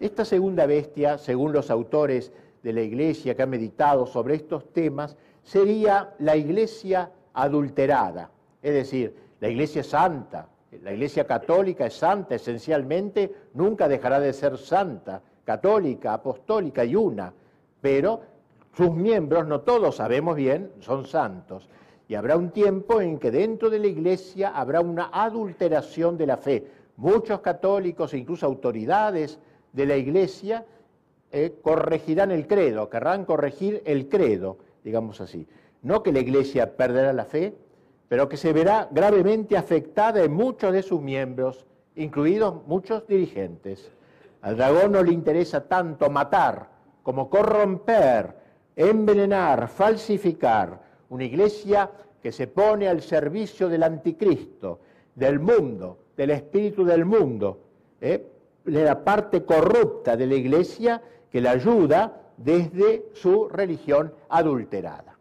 [0.00, 5.16] Esta segunda bestia, según los autores de la iglesia que han meditado sobre estos temas,
[5.42, 8.30] sería la iglesia adulterada,
[8.62, 10.48] es decir, la iglesia santa.
[10.80, 17.32] La iglesia católica es santa esencialmente, nunca dejará de ser santa, católica, apostólica y una,
[17.80, 18.20] pero
[18.74, 21.68] sus miembros, no todos sabemos bien, son santos.
[22.08, 26.36] Y habrá un tiempo en que dentro de la iglesia habrá una adulteración de la
[26.36, 29.38] fe, Muchos católicos e incluso autoridades
[29.72, 30.64] de la Iglesia
[31.30, 35.46] eh, corregirán el credo, querrán corregir el credo, digamos así.
[35.82, 37.54] no que la iglesia perderá la fe,
[38.12, 41.64] pero que se verá gravemente afectada en muchos de sus miembros,
[41.96, 43.90] incluidos muchos dirigentes.
[44.42, 46.68] Al dragón no le interesa tanto matar
[47.02, 48.36] como corromper,
[48.76, 50.78] envenenar, falsificar.
[51.08, 51.90] Una iglesia
[52.22, 54.80] que se pone al servicio del anticristo,
[55.14, 57.60] del mundo, del espíritu del mundo,
[57.98, 58.26] ¿eh?
[58.62, 65.11] de la parte corrupta de la iglesia que la ayuda desde su religión adulterada.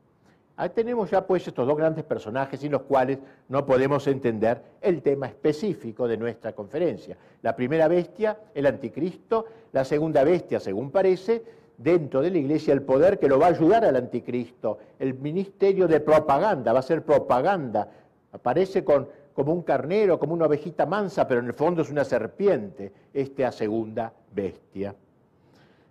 [0.57, 5.01] Ahí tenemos ya pues estos dos grandes personajes sin los cuales no podemos entender el
[5.01, 7.17] tema específico de nuestra conferencia.
[7.41, 11.43] La primera bestia, el anticristo, la segunda bestia, según parece,
[11.77, 15.87] dentro de la iglesia el poder que lo va a ayudar al anticristo, el ministerio
[15.87, 17.89] de propaganda, va a ser propaganda,
[18.31, 22.03] aparece con, como un carnero, como una ovejita mansa, pero en el fondo es una
[22.03, 24.93] serpiente, esta segunda bestia.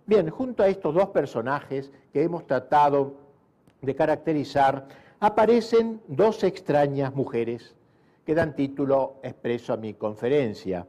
[0.05, 3.13] Bien, junto a estos dos personajes que hemos tratado
[3.81, 4.87] de caracterizar,
[5.19, 7.75] aparecen dos extrañas mujeres
[8.25, 10.87] que dan título expreso a mi conferencia.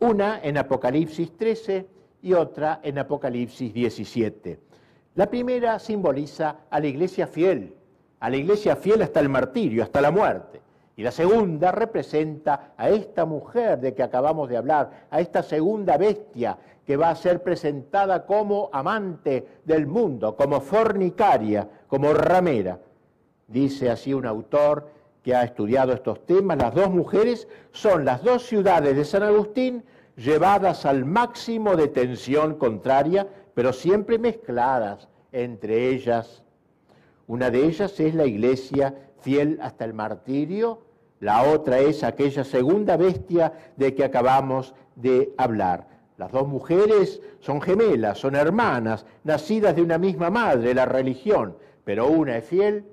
[0.00, 1.86] Una en Apocalipsis 13
[2.22, 4.60] y otra en Apocalipsis 17.
[5.16, 7.74] La primera simboliza a la iglesia fiel,
[8.20, 10.60] a la iglesia fiel hasta el martirio, hasta la muerte.
[10.98, 15.96] Y la segunda representa a esta mujer de que acabamos de hablar, a esta segunda
[15.96, 22.80] bestia que va a ser presentada como amante del mundo, como fornicaria, como ramera.
[23.46, 24.88] Dice así un autor
[25.22, 29.84] que ha estudiado estos temas, las dos mujeres son las dos ciudades de San Agustín
[30.16, 36.42] llevadas al máximo de tensión contraria, pero siempre mezcladas entre ellas.
[37.28, 40.87] Una de ellas es la iglesia fiel hasta el martirio,
[41.20, 45.86] la otra es aquella segunda bestia de que acabamos de hablar.
[46.16, 52.08] Las dos mujeres son gemelas, son hermanas, nacidas de una misma madre, la religión, pero
[52.08, 52.84] una es fiel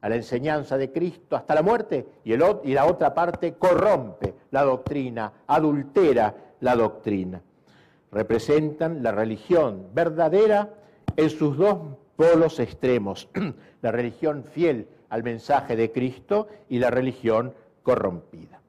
[0.00, 5.32] a la enseñanza de Cristo hasta la muerte y, la otra parte corrompe la doctrina,
[5.46, 7.40] adultera la doctrina.
[8.12, 10.70] Representan la religión verdadera
[11.16, 11.78] en sus dos
[12.16, 13.28] polos extremos,
[13.82, 18.60] la religión fiel al mensaje de Cristo y la religión corrompida.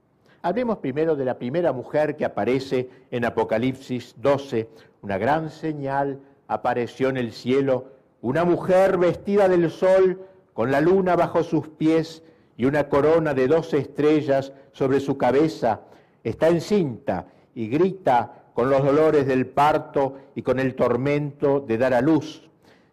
[0.41, 4.69] Hablemos primero de la primera mujer que aparece en Apocalipsis 12.
[5.01, 7.87] Una gran señal apareció en el cielo,
[8.21, 12.23] una mujer vestida del sol, con la luna bajo sus pies
[12.57, 15.81] y una corona de dos estrellas sobre su cabeza.
[16.23, 21.93] Está encinta y grita con los dolores del parto y con el tormento de dar
[21.93, 22.49] a luz.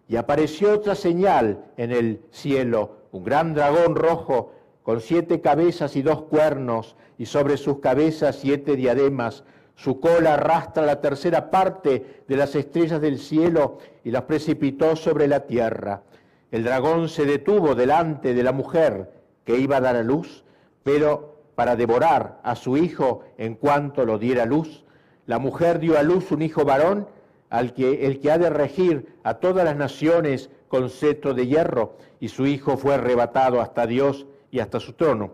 [0.09, 4.53] Y apareció otra señal en el cielo, un gran dragón rojo
[4.83, 9.43] con siete cabezas y dos cuernos, y sobre sus cabezas siete diademas.
[9.75, 15.29] Su cola arrastra la tercera parte de las estrellas del cielo y las precipitó sobre
[15.29, 16.03] la tierra.
[16.51, 19.11] El dragón se detuvo delante de la mujer
[19.45, 20.45] que iba a dar a luz,
[20.83, 24.85] pero para devorar a su hijo en cuanto lo diera luz.
[25.27, 27.09] La mujer dio a luz un hijo varón,
[27.51, 31.95] al que, el que ha de regir a todas las naciones con cetro de hierro,
[32.21, 35.33] y su hijo fue arrebatado hasta Dios y hasta su trono.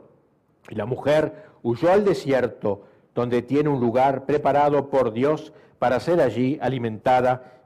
[0.69, 2.83] Y la mujer huyó al desierto,
[3.15, 7.63] donde tiene un lugar preparado por Dios para ser allí alimentada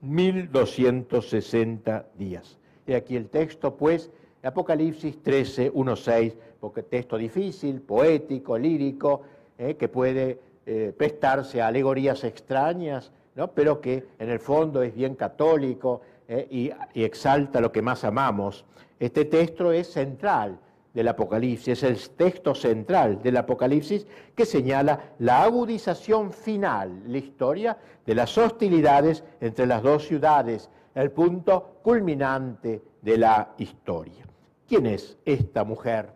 [0.00, 2.58] 1260 días.
[2.86, 4.10] Y aquí el texto, pues,
[4.42, 9.22] Apocalipsis 13, 1, 6, porque texto difícil, poético, lírico,
[9.58, 13.52] eh, que puede eh, prestarse a alegorías extrañas, ¿no?
[13.52, 16.02] pero que en el fondo es bien católico
[16.32, 18.64] eh, y, y, exalta lo que más amamos.
[19.00, 20.60] Este texto es central
[20.94, 27.76] del Apocalipsis, es el texto central del Apocalipsis que señala la agudización final, la historia
[28.06, 34.24] de las hostilidades entre las dos ciudades, el punto culminante de la historia.
[34.68, 36.12] ¿Quién es esta mujer?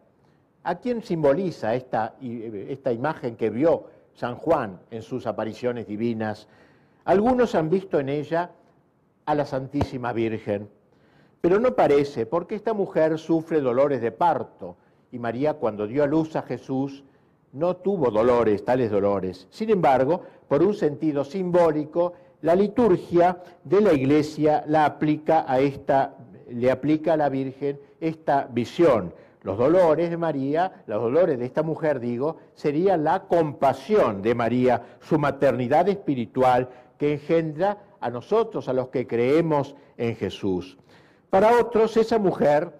[0.62, 6.46] ¿A quién simboliza esta, esta imagen que vio San Juan en sus apariciones divinas?
[7.04, 8.52] Algunos han visto en ella
[9.26, 10.68] a la Santísima Virgen,
[11.40, 14.76] pero no parece, porque esta mujer sufre dolores de parto
[15.12, 17.04] y María cuando dio a luz a Jesús
[17.52, 19.46] no tuvo dolores, tales dolores.
[19.50, 25.58] Sin embargo, por un sentido simbólico, la liturgia de la Iglesia la aplica a
[26.50, 29.14] le aplica a la Virgen esta visión.
[29.42, 34.82] Los dolores de María, los dolores de esta mujer, digo, sería la compasión de María,
[35.00, 36.68] su maternidad espiritual
[36.98, 40.76] que engendra a nosotros, a los que creemos en Jesús.
[41.30, 42.70] Para otros, esa mujer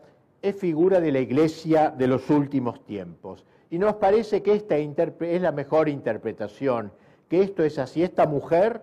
[0.42, 3.46] es figura de la iglesia de los últimos tiempos.
[3.70, 6.92] Y nos parece que esta es la mejor interpretación,
[7.30, 8.02] que esto es así.
[8.02, 8.82] Esta mujer,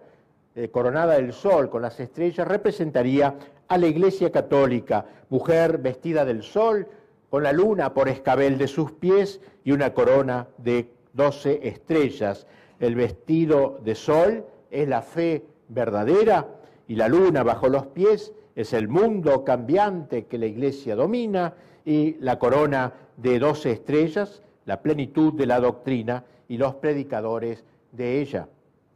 [0.55, 3.35] eh, coronada del sol con las estrellas, representaría
[3.67, 6.87] a la Iglesia Católica, mujer vestida del sol,
[7.29, 12.47] con la luna por escabel de sus pies y una corona de doce estrellas.
[12.79, 16.47] El vestido de sol es la fe verdadera
[16.87, 21.53] y la luna bajo los pies es el mundo cambiante que la Iglesia domina
[21.85, 28.21] y la corona de doce estrellas, la plenitud de la doctrina y los predicadores de
[28.21, 28.47] ella.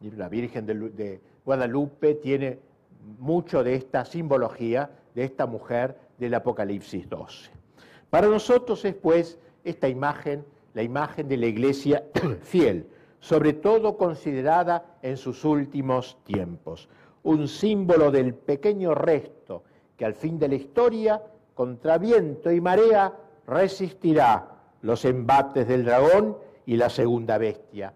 [0.01, 2.59] La Virgen de Guadalupe tiene
[3.19, 7.49] mucho de esta simbología de esta mujer del Apocalipsis 12.
[8.09, 12.03] Para nosotros es pues esta imagen, la imagen de la iglesia
[12.41, 12.87] fiel,
[13.25, 16.87] sobre todo considerada en sus últimos tiempos,
[17.23, 19.63] un símbolo del pequeño resto
[19.97, 21.23] que al fin de la historia,
[21.55, 23.11] contra viento y marea,
[23.47, 24.47] resistirá
[24.83, 27.93] los embates del dragón y la segunda bestia.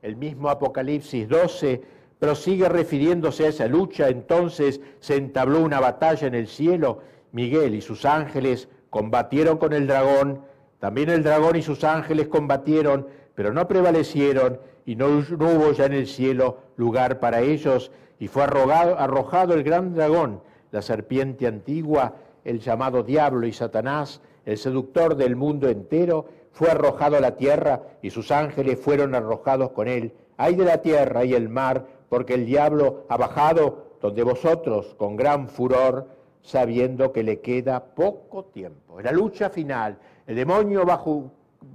[0.00, 1.82] El mismo Apocalipsis 12
[2.18, 7.00] prosigue refiriéndose a esa lucha, entonces se entabló una batalla en el cielo,
[7.32, 10.40] Miguel y sus ángeles combatieron con el dragón,
[10.78, 15.92] también el dragón y sus ángeles combatieron, pero no prevalecieron y no, hubo ya en
[15.92, 22.14] el cielo lugar para ellos, y fue arrojado, el gran dragón, la serpiente antigua,
[22.44, 27.82] el llamado diablo y Satanás, el seductor del mundo entero, fue arrojado a la tierra
[28.02, 30.12] y sus ángeles fueron arrojados con él.
[30.36, 35.16] Hay de la tierra y el mar porque el diablo ha bajado donde vosotros, con
[35.16, 36.08] gran furor,
[36.42, 38.98] sabiendo que le queda poco tiempo.
[38.98, 40.84] En la lucha final, el demonio a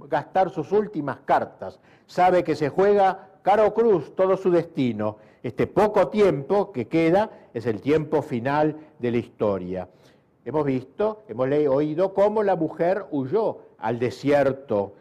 [0.08, 5.18] gastar sus últimas cartas, sabe que se juega caro cruz todo su destino.
[5.42, 9.88] Este poco tiempo que queda es el tiempo final de la historia.
[10.44, 14.94] Hemos visto, hemos oído cómo la mujer huyó al desierto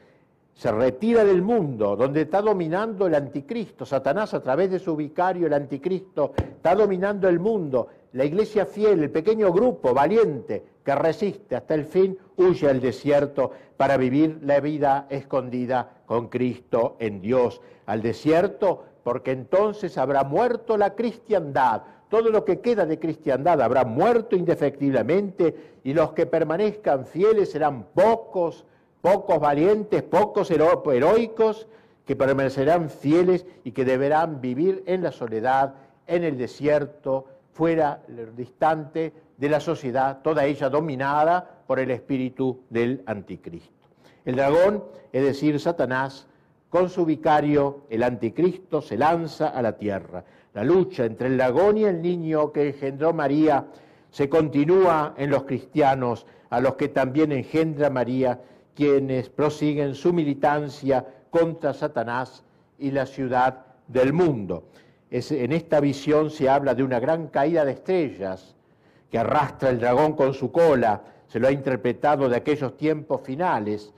[0.56, 5.48] se retira del mundo, donde está dominando el anticristo, Satanás a través de su vicario,
[5.48, 11.54] el anticristo, está dominando el mundo, la iglesia fiel, el pequeño grupo valiente que resiste
[11.54, 17.60] hasta el fin, huye al desierto para vivir la vida escondida con Cristo en Dios.
[17.86, 23.84] Al desierto porque entonces habrá muerto la cristiandad, todo lo que queda de cristiandad habrá
[23.84, 28.64] muerto indefectiblemente y los que permanezcan fieles serán pocos,
[29.02, 31.68] pocos valientes, pocos heroicos
[32.06, 35.74] que permanecerán fieles y que deberán vivir en la soledad,
[36.08, 37.26] en el desierto,
[37.56, 38.02] fuera,
[38.36, 43.88] distante de la sociedad, toda ella dominada por el espíritu del anticristo.
[44.26, 44.84] El dragón,
[45.14, 46.28] es decir, Satanás,
[46.70, 50.26] con su vicario, el anticristo, se lanza a la tierra.
[50.54, 53.66] La lucha entre el dragón y el niño que engendró María
[54.12, 58.38] se continúa en los cristianos, a los que también engendra María,
[58.76, 62.44] quienes prosiguen su militancia contra Satanás
[62.78, 64.66] y la ciudad del mundo.
[65.12, 68.56] En esta visión se habla de una gran caída de estrellas
[69.10, 73.94] que arrastra el dragón con su cola, se lo ha interpretado de aquellos tiempos finales,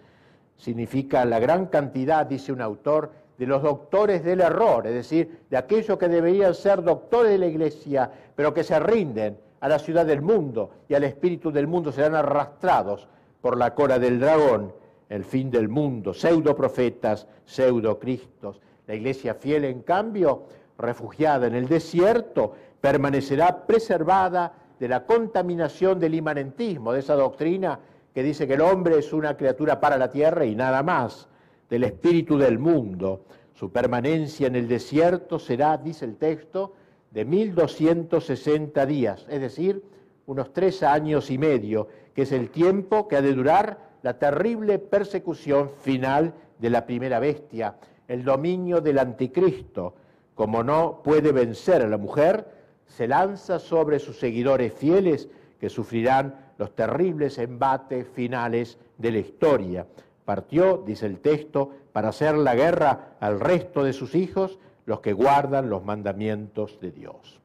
[0.57, 5.57] significa la gran cantidad, dice un autor, de los doctores del error, es decir, de
[5.57, 10.05] aquellos que deberían ser doctores de la iglesia, pero que se rinden a la ciudad
[10.05, 13.07] del mundo y al espíritu del mundo, serán arrastrados
[13.41, 14.73] por la cora del dragón,
[15.09, 18.59] el fin del mundo, pseudo profetas, pseudo cristos.
[18.87, 20.43] La iglesia fiel, en cambio,
[20.77, 27.79] refugiada en el desierto, permanecerá preservada de la contaminación del imanentismo, de esa doctrina
[28.13, 31.27] que dice que el hombre es una criatura para la tierra y nada más,
[31.69, 33.25] del espíritu del mundo.
[33.53, 36.73] Su permanencia en el desierto será, dice el texto,
[37.11, 39.83] de 1260 días, es decir,
[40.27, 44.77] unos tres años y medio, que es el tiempo que ha de durar la terrible
[44.79, 47.75] persecución final de la primera bestia,
[48.07, 49.95] el dominio del anticristo.
[50.37, 52.45] Como no puede vencer a la mujer,
[52.85, 55.27] se lanza sobre sus seguidores fieles
[55.59, 59.87] que sufrirán los terribles embates finales de la historia.
[60.25, 65.11] Partió, dice el texto, para hacer la guerra al resto de sus hijos, los que
[65.11, 67.39] guardan los mandamientos de Dios.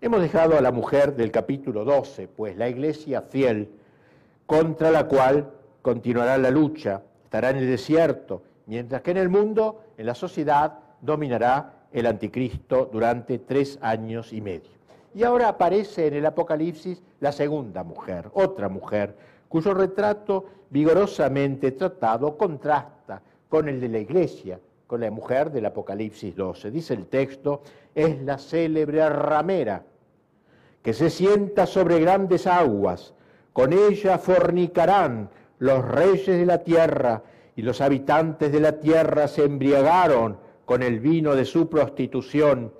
[0.00, 3.70] Hemos dejado a la mujer del capítulo 12, pues la iglesia fiel,
[4.46, 5.48] contra la cual
[5.80, 10.80] continuará la lucha, estará en el desierto, mientras que en el mundo, en la sociedad,
[11.00, 14.74] dominará el anticristo durante tres años y medio.
[15.14, 19.16] Y ahora aparece en el Apocalipsis la segunda mujer, otra mujer,
[19.48, 26.34] cuyo retrato vigorosamente tratado contrasta con el de la iglesia, con la mujer del Apocalipsis
[26.34, 26.72] 12.
[26.72, 27.62] Dice el texto,
[27.94, 29.84] es la célebre ramera
[30.82, 33.14] que se sienta sobre grandes aguas,
[33.52, 35.30] con ella fornicarán
[35.60, 37.22] los reyes de la tierra,
[37.54, 42.72] y los habitantes de la tierra se embriagaron con el vino de su prostitución.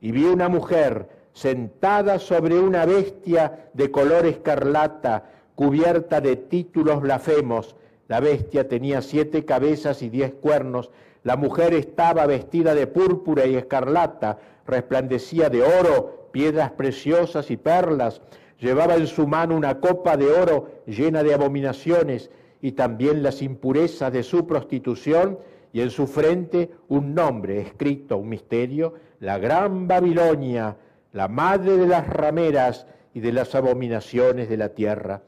[0.00, 5.24] Y vi una mujer sentada sobre una bestia de color escarlata,
[5.54, 7.76] cubierta de títulos blasfemos.
[8.08, 10.90] La bestia tenía siete cabezas y diez cuernos.
[11.24, 18.20] La mujer estaba vestida de púrpura y escarlata, resplandecía de oro, piedras preciosas y perlas.
[18.60, 22.30] Llevaba en su mano una copa de oro llena de abominaciones
[22.62, 25.38] y también las impurezas de su prostitución
[25.72, 30.76] y en su frente un nombre escrito, un misterio, la gran Babilonia,
[31.12, 35.22] la madre de las rameras y de las abominaciones de la tierra.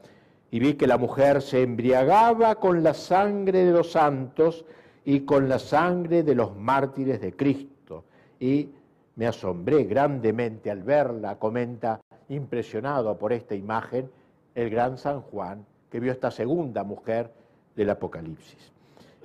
[0.51, 4.65] Y vi que la mujer se embriagaba con la sangre de los santos
[5.05, 8.05] y con la sangre de los mártires de Cristo.
[8.39, 8.69] Y
[9.15, 14.09] me asombré grandemente al verla, comenta, impresionado por esta imagen,
[14.55, 17.31] el gran San Juan, que vio esta segunda mujer
[17.75, 18.71] del Apocalipsis.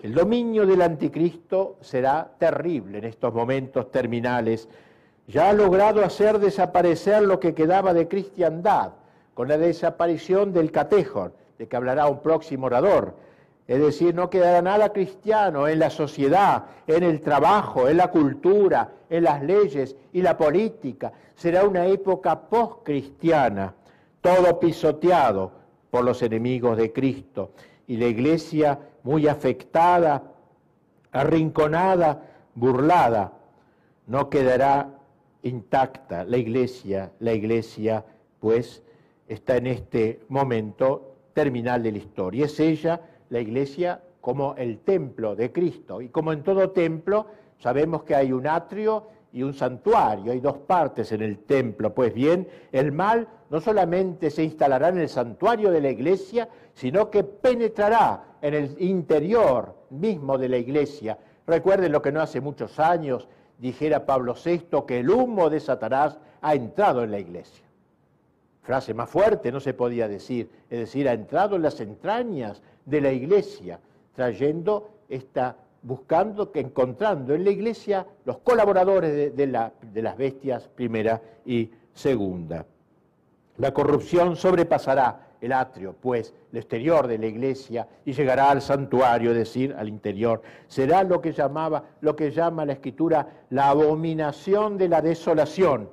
[0.04, 4.68] El dominio del anticristo será terrible en estos momentos terminales.
[5.26, 8.92] Ya ha logrado hacer desaparecer lo que quedaba de cristiandad
[9.32, 13.14] con la desaparición del catejón, de que hablará un próximo orador.
[13.66, 18.92] Es decir, no quedará nada cristiano en la sociedad, en el trabajo, en la cultura,
[19.08, 21.14] en las leyes y la política.
[21.34, 23.72] Será una época post-cristiana,
[24.20, 25.50] todo pisoteado
[25.90, 27.52] por los enemigos de Cristo.
[27.86, 30.22] Y la iglesia muy afectada,
[31.12, 32.22] arrinconada,
[32.54, 33.32] burlada,
[34.06, 34.88] no quedará
[35.42, 38.04] intacta la iglesia, la iglesia
[38.40, 38.82] pues
[39.28, 42.46] está en este momento terminal de la historia.
[42.46, 46.00] Es ella, la iglesia, como el templo de Cristo.
[46.00, 47.26] Y como en todo templo,
[47.58, 51.92] sabemos que hay un atrio y un santuario, hay dos partes en el templo.
[51.92, 57.10] Pues bien, el mal no solamente se instalará en el santuario de la iglesia, sino
[57.10, 61.16] que penetrará en el interior mismo de la iglesia.
[61.46, 66.18] Recuerden lo que no hace muchos años dijera Pablo VI, que el humo de Satanás
[66.42, 67.64] ha entrado en la iglesia.
[68.62, 73.00] Frase más fuerte no se podía decir, es decir, ha entrado en las entrañas de
[73.00, 73.78] la iglesia,
[74.14, 79.46] trayendo esta, buscando, encontrando en la iglesia los colaboradores de,
[79.92, 82.66] de las bestias primera y segunda.
[83.58, 89.30] La corrupción sobrepasará el atrio, pues, el exterior de la iglesia, y llegará al santuario,
[89.32, 90.40] es decir, al interior.
[90.68, 95.90] Será lo que llamaba, lo que llama la escritura la abominación de la desolación,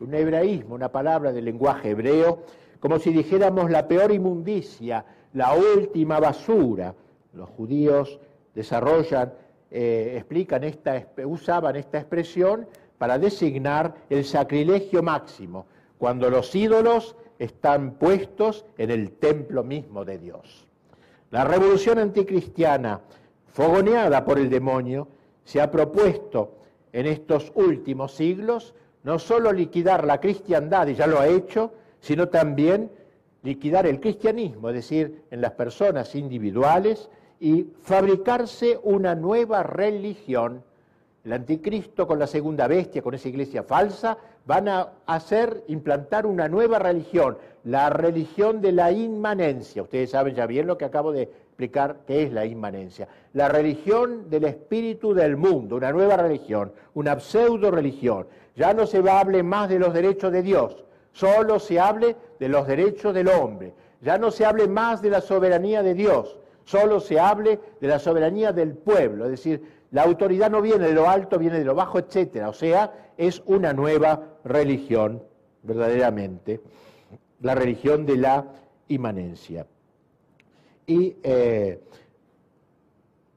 [0.00, 2.44] un hebraísmo, una palabra del lenguaje hebreo,
[2.80, 6.94] como si dijéramos la peor inmundicia, la última basura.
[7.34, 8.18] Los judíos
[8.54, 9.32] desarrollan,
[9.70, 12.66] eh, explican esta, usaban esta expresión
[12.98, 15.66] para designar el sacrilegio máximo,
[15.98, 20.64] cuando los ídolos están puestos en el templo mismo de Dios.
[21.32, 23.00] La revolución anticristiana,
[23.48, 25.08] fogoneada por el demonio,
[25.44, 26.58] se ha propuesto
[26.92, 32.28] en estos últimos siglos no solo liquidar la cristiandad, y ya lo ha hecho, sino
[32.28, 32.92] también
[33.42, 40.62] liquidar el cristianismo, es decir, en las personas individuales, y fabricarse una nueva religión.
[41.24, 46.48] El anticristo con la segunda bestia, con esa iglesia falsa, van a hacer, implantar una
[46.48, 49.82] nueva religión, la religión de la inmanencia.
[49.82, 53.08] Ustedes saben ya bien lo que acabo de explicar, qué es la inmanencia.
[53.34, 58.26] La religión del espíritu del mundo, una nueva religión, una pseudo religión.
[58.56, 62.16] Ya no se va a hablar más de los derechos de Dios, solo se hable
[62.40, 63.74] de los derechos del hombre.
[64.00, 67.98] Ya no se hable más de la soberanía de Dios, solo se hable de la
[67.98, 69.26] soberanía del pueblo.
[69.26, 69.62] Es decir,
[69.92, 72.48] la autoridad no viene de lo alto, viene de lo bajo, etcétera.
[72.48, 75.22] O sea, es una nueva religión,
[75.62, 76.60] verdaderamente,
[77.40, 78.46] la religión de la
[78.88, 79.66] inmanencia.
[80.86, 81.80] Y eh,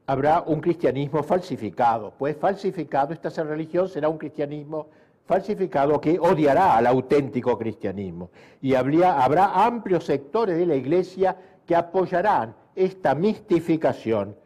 [0.06, 4.88] habrá un cristianismo falsificado, pues falsificado, esta religión será un cristianismo
[5.26, 8.30] falsificado que odiará al auténtico cristianismo.
[8.62, 11.36] Y habrá amplios sectores de la iglesia
[11.66, 14.36] que apoyarán esta mistificación.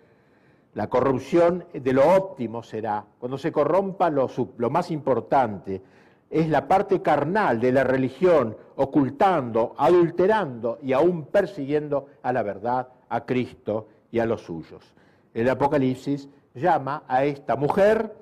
[0.75, 4.29] La corrupción de lo óptimo será, cuando se corrompa lo,
[4.71, 5.83] más importante,
[6.31, 12.89] es la parte carnal de la religión, ocultando, adulterando y aún persiguiendo a la verdad,
[13.09, 14.95] a Cristo y a los suyos.
[15.35, 18.15] El Apocalipsis llama a esta mujer,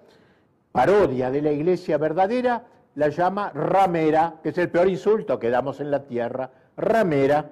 [0.73, 5.81] parodia de la iglesia verdadera, la llama ramera, que es el peor insulto que damos
[5.81, 7.51] en la tierra, ramera.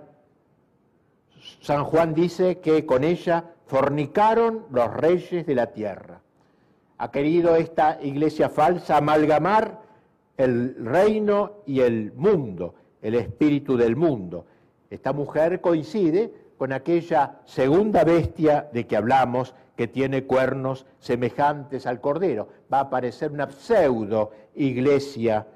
[1.61, 6.21] San Juan dice que con ella fornicaron los reyes de la tierra.
[6.99, 9.83] Ha querido esta iglesia falsa amalgamar
[10.37, 14.47] el reino y el mundo, el espíritu del mundo.
[14.89, 22.01] Esta mujer coincide con aquella segunda bestia de que hablamos, que tiene cuernos semejantes al
[22.01, 22.49] cordero.
[22.73, 25.47] Va a aparecer una pseudo iglesia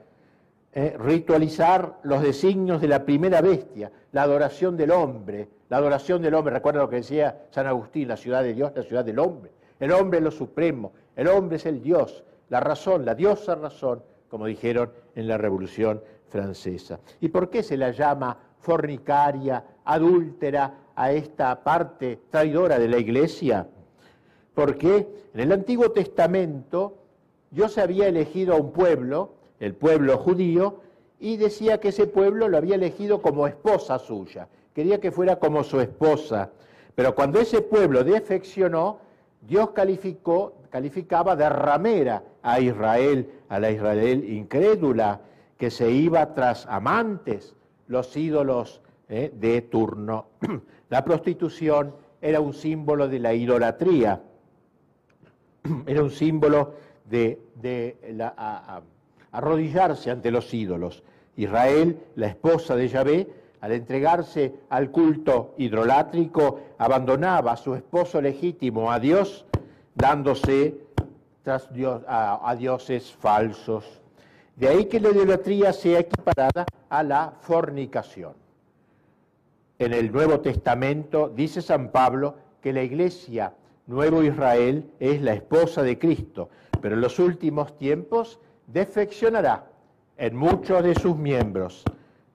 [0.73, 6.35] eh, ritualizar los designios de la primera bestia, la adoración del hombre, la adoración del
[6.35, 9.53] hombre, recuerda lo que decía San Agustín, la ciudad de Dios, la ciudad del hombre.
[9.79, 14.03] El hombre es lo supremo, el hombre es el Dios, la razón, la diosa razón,
[14.29, 16.99] como dijeron en la Revolución Francesa.
[17.21, 23.69] ¿Y por qué se la llama fornicaria, adúltera a esta parte traidora de la Iglesia?
[24.53, 26.99] Porque en el Antiguo Testamento
[27.49, 30.81] Dios había elegido a un pueblo, el pueblo judío,
[31.21, 35.65] y decía que ese pueblo lo había elegido como esposa suya, quería que fuera como
[35.65, 36.51] su esposa.
[36.95, 39.01] Pero cuando ese pueblo defeccionó,
[39.41, 45.21] Dios calificó, calificaba de ramera a Israel, a la Israel incrédula,
[45.57, 47.55] que se iba tras amantes,
[47.87, 50.27] los ídolos eh, de turno.
[50.89, 54.21] La prostitución era un símbolo de la idolatría,
[55.87, 57.39] era un símbolo de,
[59.33, 61.03] arrodillarse ante los ídolos.
[61.37, 63.29] Israel, la esposa de Yahvé,
[63.61, 69.45] al entregarse al culto hidrolátrico, abandonaba a su esposo legítimo, a Dios,
[69.95, 70.75] dándose
[71.43, 71.69] tras
[72.07, 74.01] a, dioses falsos.
[74.57, 78.35] De ahí que la idolatría sea equiparada a la fornicación.
[79.79, 83.55] En el Nuevo Testamento dice San Pablo que la iglesia
[83.87, 86.51] Nuevo Israel es la esposa de Cristo,
[86.81, 89.67] pero en los últimos tiempos defeccionará
[90.17, 91.83] en muchos de sus miembros.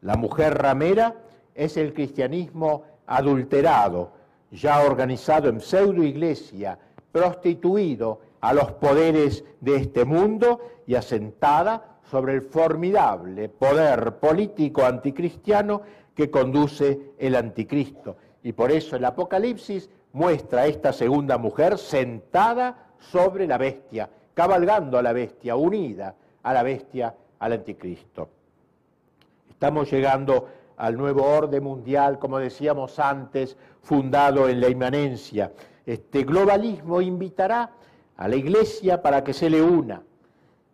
[0.06, 1.16] La mujer ramera
[1.56, 4.12] es el cristianismo adulterado,
[4.52, 6.78] ya organizado en pseudo iglesia,
[7.12, 15.82] prostituido a los poderes de este mundo y asentada sobre el formidable poder político anticristiano
[16.14, 18.16] que conduce el anticristo.
[18.44, 25.00] Y por eso el Apocalipsis muestra a esta segunda mujer sentada sobre la bestia, cabalgando
[25.00, 28.35] a la bestia, unida a la bestia, al anticristo.
[29.56, 35.54] Estamos llegando al nuevo orden mundial, como decíamos antes, fundado en la inmanencia.
[35.86, 37.72] Este globalismo invitará
[38.18, 40.04] a la Iglesia para que se le una.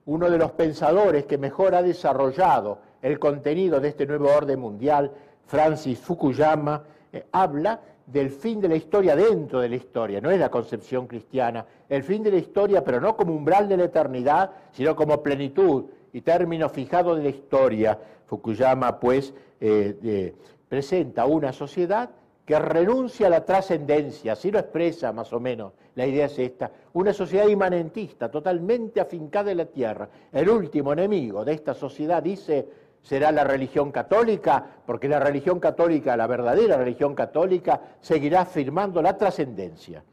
[0.07, 5.11] Uno de los pensadores que mejor ha desarrollado el contenido de este nuevo orden mundial,
[5.45, 6.81] Francis Fukuyama,
[7.13, 11.05] eh, habla del fin de la historia dentro de la historia, no es la concepción
[11.05, 15.21] cristiana, el fin de la historia, pero no como umbral de la eternidad, sino como
[15.21, 17.97] plenitud y término fijado de la historia.
[18.31, 20.33] Fukuyama, pues, eh,
[20.69, 22.09] presenta una sociedad
[22.45, 26.71] que renuncia a la trascendencia, así lo expresa más o menos, la idea es esta,
[26.93, 30.07] una sociedad inmanentista, totalmente afincada en la tierra.
[30.31, 32.69] El último enemigo de esta sociedad, dice
[33.01, 39.17] será la religión católica, porque la religión católica, la verdadera religión católica, seguirá afirmando la
[39.17, 40.05] trascendencia.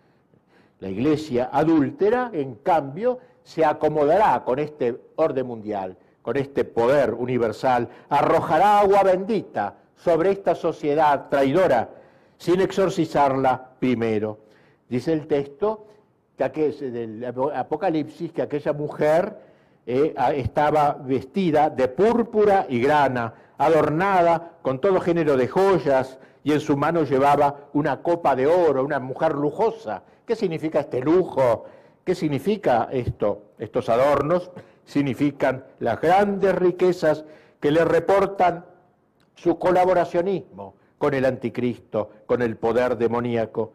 [0.81, 5.97] La iglesia adúltera, en cambio, se acomodará con este orden mundial,
[6.29, 11.89] con este poder universal, arrojará agua bendita sobre esta sociedad traidora,
[12.37, 14.37] sin exorcizarla primero.
[14.91, 15.87] Dice el texto
[16.37, 19.39] que del Apocalipsis que aquella mujer
[19.87, 26.61] eh, estaba vestida de púrpura y grana, adornada con todo género de joyas, y en
[26.61, 30.03] su mano llevaba una copa de oro, una mujer lujosa.
[30.27, 31.65] ¿Qué significa este lujo?
[32.05, 33.45] ¿Qué significa esto?
[33.59, 34.51] Estos adornos
[34.89, 37.25] significan las grandes riquezas
[37.61, 38.65] que le reportan
[39.37, 43.75] su colaboracionismo con el anticristo, con el poder demoníaco.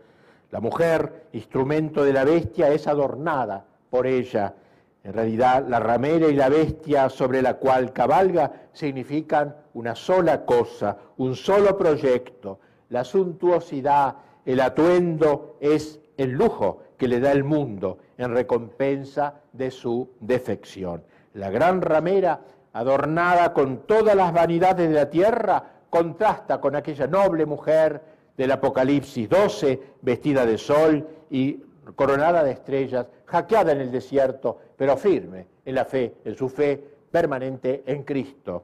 [0.51, 4.55] La mujer, instrumento de la bestia, es adornada por ella
[5.03, 10.97] en realidad, la ramera y la bestia sobre la cual cabalga significan una sola cosa,
[11.17, 12.59] un solo proyecto.
[12.89, 19.71] La suntuosidad, el atuendo es el lujo que le da el mundo en recompensa de
[19.71, 21.03] su defección.
[21.33, 22.41] La gran ramera,
[22.73, 28.01] adornada con todas las vanidades de la tierra, contrasta con aquella noble mujer
[28.35, 31.63] del Apocalipsis 12, vestida de sol y
[31.95, 36.83] coronada de estrellas, hackeada en el desierto, pero firme en la fe, en su fe
[37.11, 38.63] permanente en Cristo.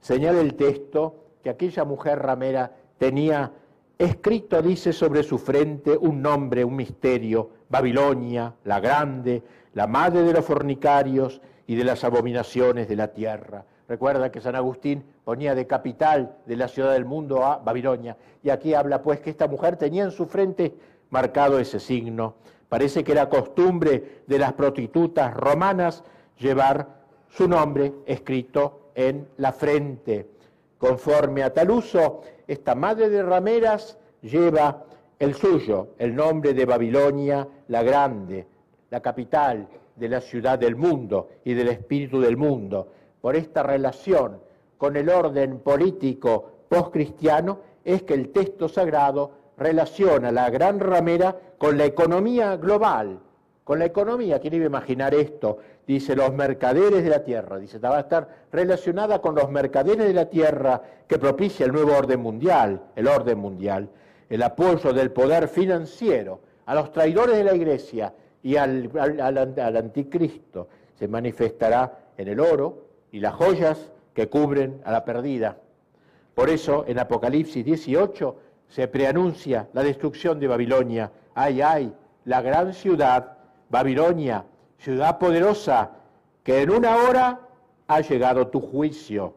[0.00, 3.52] Señala el texto que aquella mujer ramera tenía
[3.98, 9.42] escrito, dice, sobre su frente un nombre, un misterio, Babilonia, la grande,
[9.74, 13.64] la madre de los fornicarios y de las abominaciones de la tierra.
[13.88, 18.16] Recuerda que San Agustín ponía de capital de la ciudad del mundo a Babilonia.
[18.42, 20.74] Y aquí habla pues que esta mujer tenía en su frente
[21.10, 22.34] marcado ese signo.
[22.68, 26.04] Parece que era costumbre de las prostitutas romanas
[26.38, 30.30] llevar su nombre escrito en la frente.
[30.76, 34.84] Conforme a tal uso, esta madre de rameras lleva
[35.18, 38.46] el suyo, el nombre de Babilonia la Grande,
[38.90, 42.88] la capital de la ciudad del mundo y del espíritu del mundo.
[43.20, 44.40] por esta relación
[44.78, 51.76] con el orden político postcristiano es que el texto sagrado relaciona la gran ramera con
[51.76, 53.18] la economía global,
[53.68, 54.38] con la economía.
[54.38, 55.58] ¿Quién iba a imaginar esto?
[55.86, 57.58] Dice, los mercaderes de la tierra.
[57.58, 61.94] Dice, va a estar relacionada con los mercaderes de la tierra que propicia el nuevo
[61.94, 63.90] orden mundial, el orden mundial,
[64.30, 70.68] el apoyo del poder financiero a los traidores de la iglesia y al, al anticristo.
[70.98, 75.58] Se manifestará en el oro y las joyas que cubren a la perdida.
[76.34, 81.12] Por eso en Apocalipsis 18 se preanuncia la destrucción de Babilonia.
[81.34, 81.92] Ay, ay,
[82.24, 83.37] la gran ciudad,
[83.70, 84.44] Babilonia,
[84.78, 85.90] ciudad poderosa,
[86.42, 87.40] que en una hora
[87.86, 89.34] ha llegado tu juicio.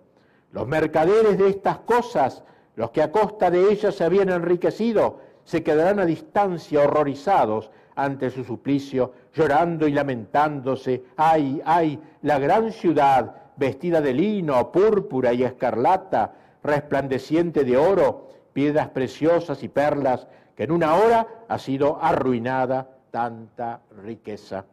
[0.52, 2.44] Los mercaderes de estas cosas,
[2.76, 8.30] los que a costa de ellas se habían enriquecido, se quedarán a distancia horrorizados ante
[8.30, 11.04] su suplicio, llorando y lamentándose.
[11.18, 18.90] Ay, ay, la gran ciudad, vestida de lino, púrpura y escarlata, resplandeciente de oro, piedras
[18.90, 24.66] preciosas y perlas, que en una hora ha sido arruinada tanta riqueza.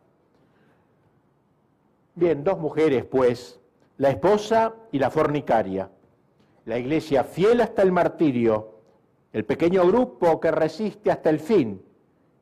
[2.14, 3.61] Bien, dos mujeres, pues,
[3.99, 5.91] la esposa y la fornicaria,
[6.64, 8.78] la iglesia fiel hasta el martirio,
[9.32, 11.82] el pequeño grupo que resiste hasta el fin,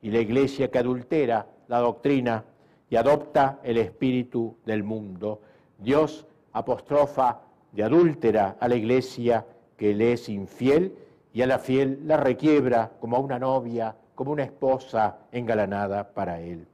[0.03, 2.45] y la iglesia que adultera la doctrina
[2.89, 5.41] y adopta el espíritu del mundo.
[5.79, 7.41] Dios apostrofa
[7.73, 9.45] de adúltera a la iglesia
[9.77, 10.97] que le es infiel
[11.33, 16.41] y a la fiel la requiebra como a una novia, como una esposa engalanada para
[16.41, 16.67] él.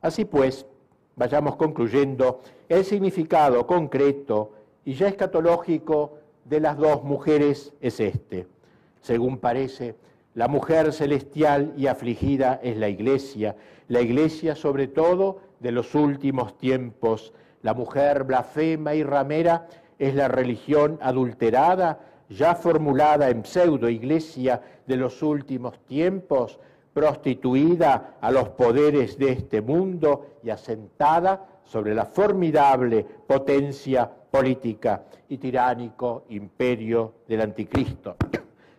[0.00, 0.66] Así pues,
[1.14, 4.52] vayamos concluyendo el significado concreto
[4.84, 8.48] y ya escatológico de las dos mujeres es este.
[9.02, 9.94] Según parece,
[10.34, 13.56] la mujer celestial y afligida es la iglesia,
[13.88, 17.34] la iglesia sobre todo de los últimos tiempos.
[17.62, 19.68] La mujer blasfema y ramera
[19.98, 22.00] es la religión adulterada
[22.30, 26.58] ya formulada en pseudo iglesia de los últimos tiempos,
[26.92, 35.38] prostituida a los poderes de este mundo y asentada sobre la formidable potencia política y
[35.38, 38.16] tiránico imperio del anticristo.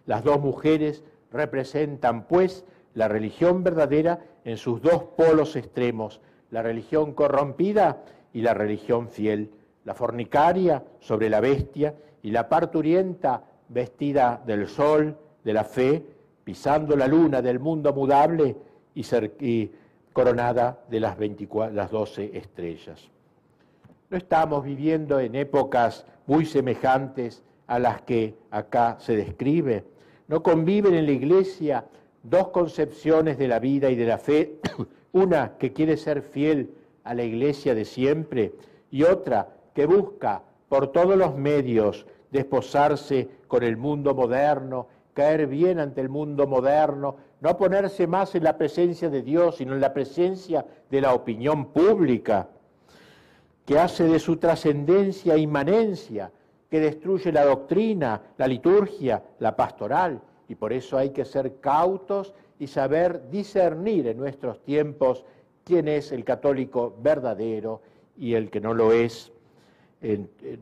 [0.06, 7.14] Las dos mujeres representan, pues, la religión verdadera en sus dos polos extremos, la religión
[7.14, 8.04] corrompida
[8.34, 9.52] y la religión fiel,
[9.86, 16.04] la fornicaria sobre la bestia y la parturienta vestida del sol, de la fe,
[16.52, 18.58] pisando la luna del mundo mudable
[18.94, 19.72] y,
[20.12, 23.08] coronada de las, 24, las 12 estrellas.
[24.10, 29.86] No estamos viviendo en épocas muy semejantes a las que acá se describe.
[30.28, 31.86] No conviven en la iglesia
[32.22, 34.60] dos concepciones de la vida y de la fe,
[35.14, 36.72] una que quiere ser fiel
[37.06, 38.52] a la iglesia de siempre
[38.92, 45.80] y otra que busca por todos los medios desposarse con el mundo moderno, caer bien
[45.80, 49.94] ante el mundo moderno, no ponerse más en la presencia de Dios, sino en la
[49.94, 52.50] presencia de la opinión pública,
[53.66, 56.32] que hace de su trascendencia inmanencia,
[56.70, 62.34] que destruye la doctrina, la liturgia, la pastoral, y por eso hay que ser cautos
[62.60, 65.26] y saber discernir en nuestros tiempos
[65.64, 67.82] quién es el católico verdadero
[68.18, 69.32] y el que no lo es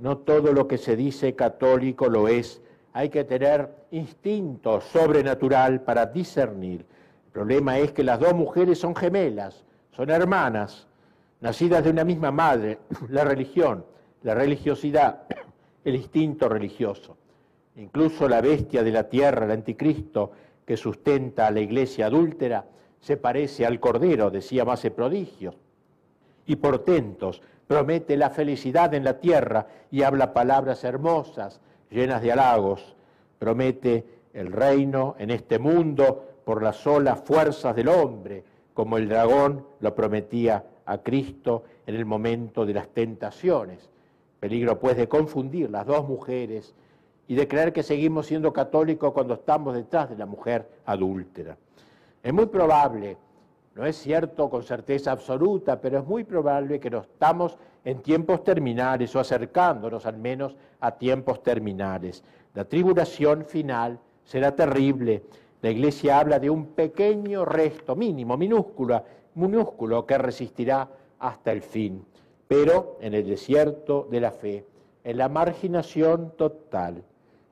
[0.02, 2.62] no todo lo que se dice católico lo es.
[2.94, 6.86] Hay que tener instinto sobrenatural para discernir.
[7.26, 10.88] El problema es que las dos mujeres son gemelas, son hermanas,
[11.42, 12.80] nacidas de una misma madre,
[13.10, 13.86] la religión,
[14.24, 15.24] la religiosidad,
[15.84, 17.18] el instinto religioso.
[17.76, 20.32] Incluso la bestia de la tierra, el anticristo,
[20.66, 22.66] que sustenta a la iglesia adúltera,
[23.00, 25.56] se parece al cordero, decía más prodigio,
[26.46, 32.96] y portentos promete la felicidad en la tierra y habla palabras hermosas, llenas de halagos.
[33.38, 39.66] Promete el reino en este mundo por las solas fuerzas del hombre, como el dragón
[39.80, 43.90] lo prometía a Cristo en el momento de las tentaciones.
[44.40, 46.74] Peligro pues de confundir las dos mujeres
[47.28, 51.58] y de creer que seguimos siendo católicos cuando estamos detrás de la mujer adúltera.
[52.24, 53.18] Es muy probable
[53.80, 57.58] no es cierto con certeza absoluta, pero es muy probable que no estamos
[57.90, 62.24] en tiempos terminales o acercándonos al menos a tiempos terminales.
[62.54, 65.24] La tribulación final será terrible.
[65.64, 70.88] La Iglesia habla de un pequeño resto, mínimo, minúsculo, minúsculo, que resistirá
[71.18, 72.06] hasta el fin.
[72.48, 74.68] Pero en el desierto de la fe,
[75.04, 77.04] en la marginación total,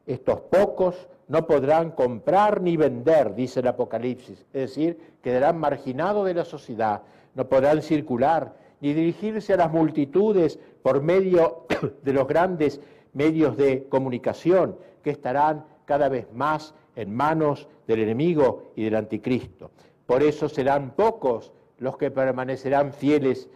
[0.05, 6.35] estos pocos no podrán comprar ni vender, dice el Apocalipsis, es decir, quedarán marginados de
[6.35, 7.01] la sociedad,
[7.33, 11.65] no podrán circular ni dirigirse a las multitudes por medio
[12.03, 12.81] de los grandes
[13.13, 19.71] medios de comunicación que estarán cada vez más en manos del enemigo y del anticristo.
[20.05, 23.49] Por eso serán pocos los que permanecerán fieles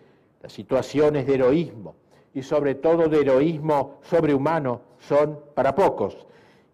[0.44, 1.96] a situaciones de heroísmo
[2.34, 6.26] y sobre todo de heroísmo sobrehumano son para pocos.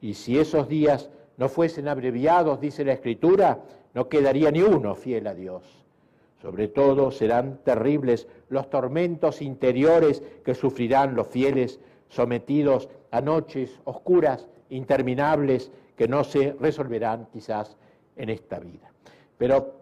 [0.02, 3.60] Y si esos días no fuesen abreviados, dice la Escritura,
[3.94, 5.87] no quedaría ni uno fiel a Dios.
[6.42, 11.80] Sobre todo serán terribles los tormentos interiores que sufrirán los fieles
[12.10, 17.76] sometidos a noches oscuras, interminables, que no se resolverán quizás
[18.16, 18.92] en esta vida.
[19.38, 19.76] Pero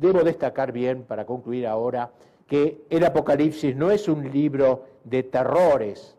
[0.00, 2.10] debo destacar bien, para concluir ahora,
[2.46, 6.16] que el Apocalipsis no es un libro de terrores,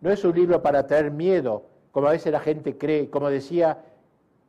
[0.00, 3.84] no es un libro para traer miedo, como a veces la gente cree, como decía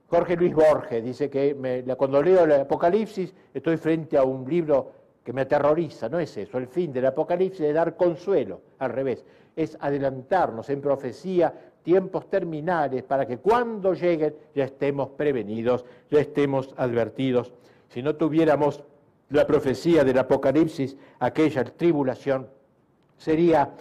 [0.10, 1.56] Jorge Luis Borges, dice que
[1.98, 4.92] cuando leo el Apocalipsis estoy frente a un libro
[5.24, 9.24] que me aterroriza, no es eso, el fin del Apocalipsis es dar consuelo, al revés,
[9.56, 11.54] es adelantarnos en profecía
[11.84, 17.54] tiempos terminales para que cuando lleguen ya estemos prevenidos, ya estemos advertidos.
[17.90, 18.84] Si no tuviéramos
[19.30, 22.48] la profecía del Apocalipsis, aquella tribulación
[23.18, 23.74] sería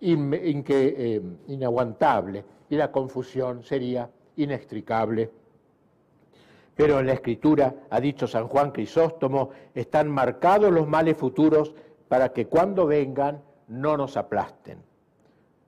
[0.00, 5.30] eh, inaguantable y la confusión sería inextricable.
[6.80, 11.74] Pero en la Escritura, ha dicho San Juan Crisóstomo, están marcados los males futuros
[12.08, 14.78] para que cuando vengan no nos aplasten.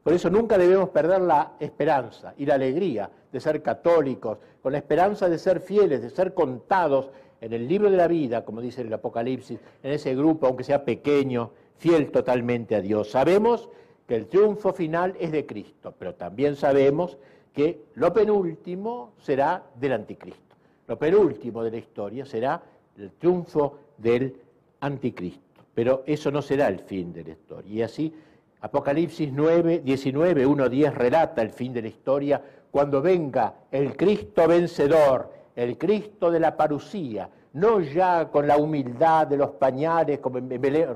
[0.03, 4.79] Por eso nunca debemos perder la esperanza y la alegría de ser católicos, con la
[4.79, 7.11] esperanza de ser fieles, de ser contados
[7.43, 10.83] en el libro de la vida, como dice el Apocalipsis, en ese grupo, aunque sea
[10.83, 13.11] pequeño, fiel totalmente a Dios.
[13.11, 13.69] Sabemos
[14.07, 17.19] que el triunfo final es de Cristo, pero también sabemos
[17.53, 20.52] que lo penúltimo será del anticristo.
[20.87, 22.63] Lo penúltimo de la historia será
[22.97, 24.35] el triunfo del
[24.81, 25.63] anticristo.
[25.75, 27.73] Pero eso no será el fin de la historia.
[27.73, 28.15] Y así
[28.63, 34.47] Apocalipsis 9, 19, 1, 10 relata el fin de la historia cuando venga el Cristo
[34.47, 40.39] vencedor, el Cristo de la parucía, no ya con la humildad de los pañales, como
[40.39, 40.89] en Belén,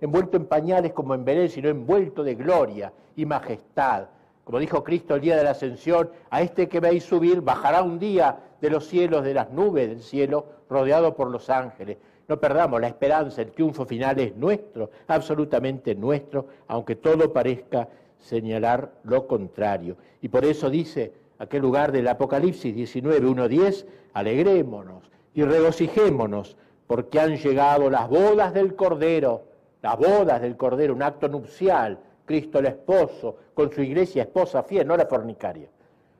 [0.00, 4.06] envuelto en pañales como en Belén, sino envuelto de gloria y majestad.
[4.44, 7.98] Como dijo Cristo el día de la ascensión, a este que veis subir bajará un
[7.98, 11.96] día de los cielos, de las nubes del cielo, rodeado por los ángeles.
[12.28, 17.88] No perdamos la esperanza, el triunfo final es nuestro, absolutamente nuestro, aunque todo parezca
[18.18, 19.96] señalar lo contrario.
[20.22, 27.20] Y por eso dice aquel lugar del Apocalipsis 19, 1, 10, alegrémonos y regocijémonos, porque
[27.20, 29.42] han llegado las bodas del Cordero,
[29.82, 34.86] las bodas del Cordero, un acto nupcial, Cristo el esposo, con su iglesia esposa fiel,
[34.86, 35.68] no la fornicaria.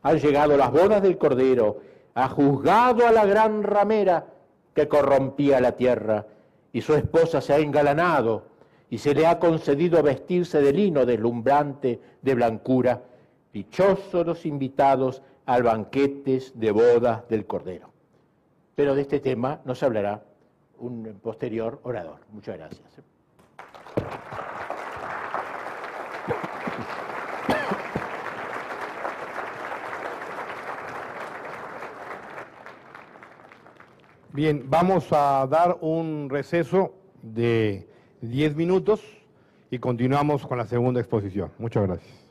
[0.02, 1.80] Han llegado las bodas del Cordero,
[2.14, 4.26] ha juzgado a la gran ramera,
[4.74, 6.26] que corrompía la tierra,
[6.72, 8.44] y su esposa se ha engalanado,
[8.90, 13.02] y se le ha concedido vestirse de lino deslumbrante de blancura.
[13.52, 17.90] Dichosos los invitados al banquete de bodas del Cordero.
[18.74, 20.24] Pero de este tema nos hablará
[20.78, 22.20] un posterior orador.
[22.32, 23.13] Muchas gracias.
[34.34, 37.86] Bien, vamos a dar un receso de
[38.20, 39.00] 10 minutos
[39.70, 41.52] y continuamos con la segunda exposición.
[41.56, 42.23] Muchas gracias.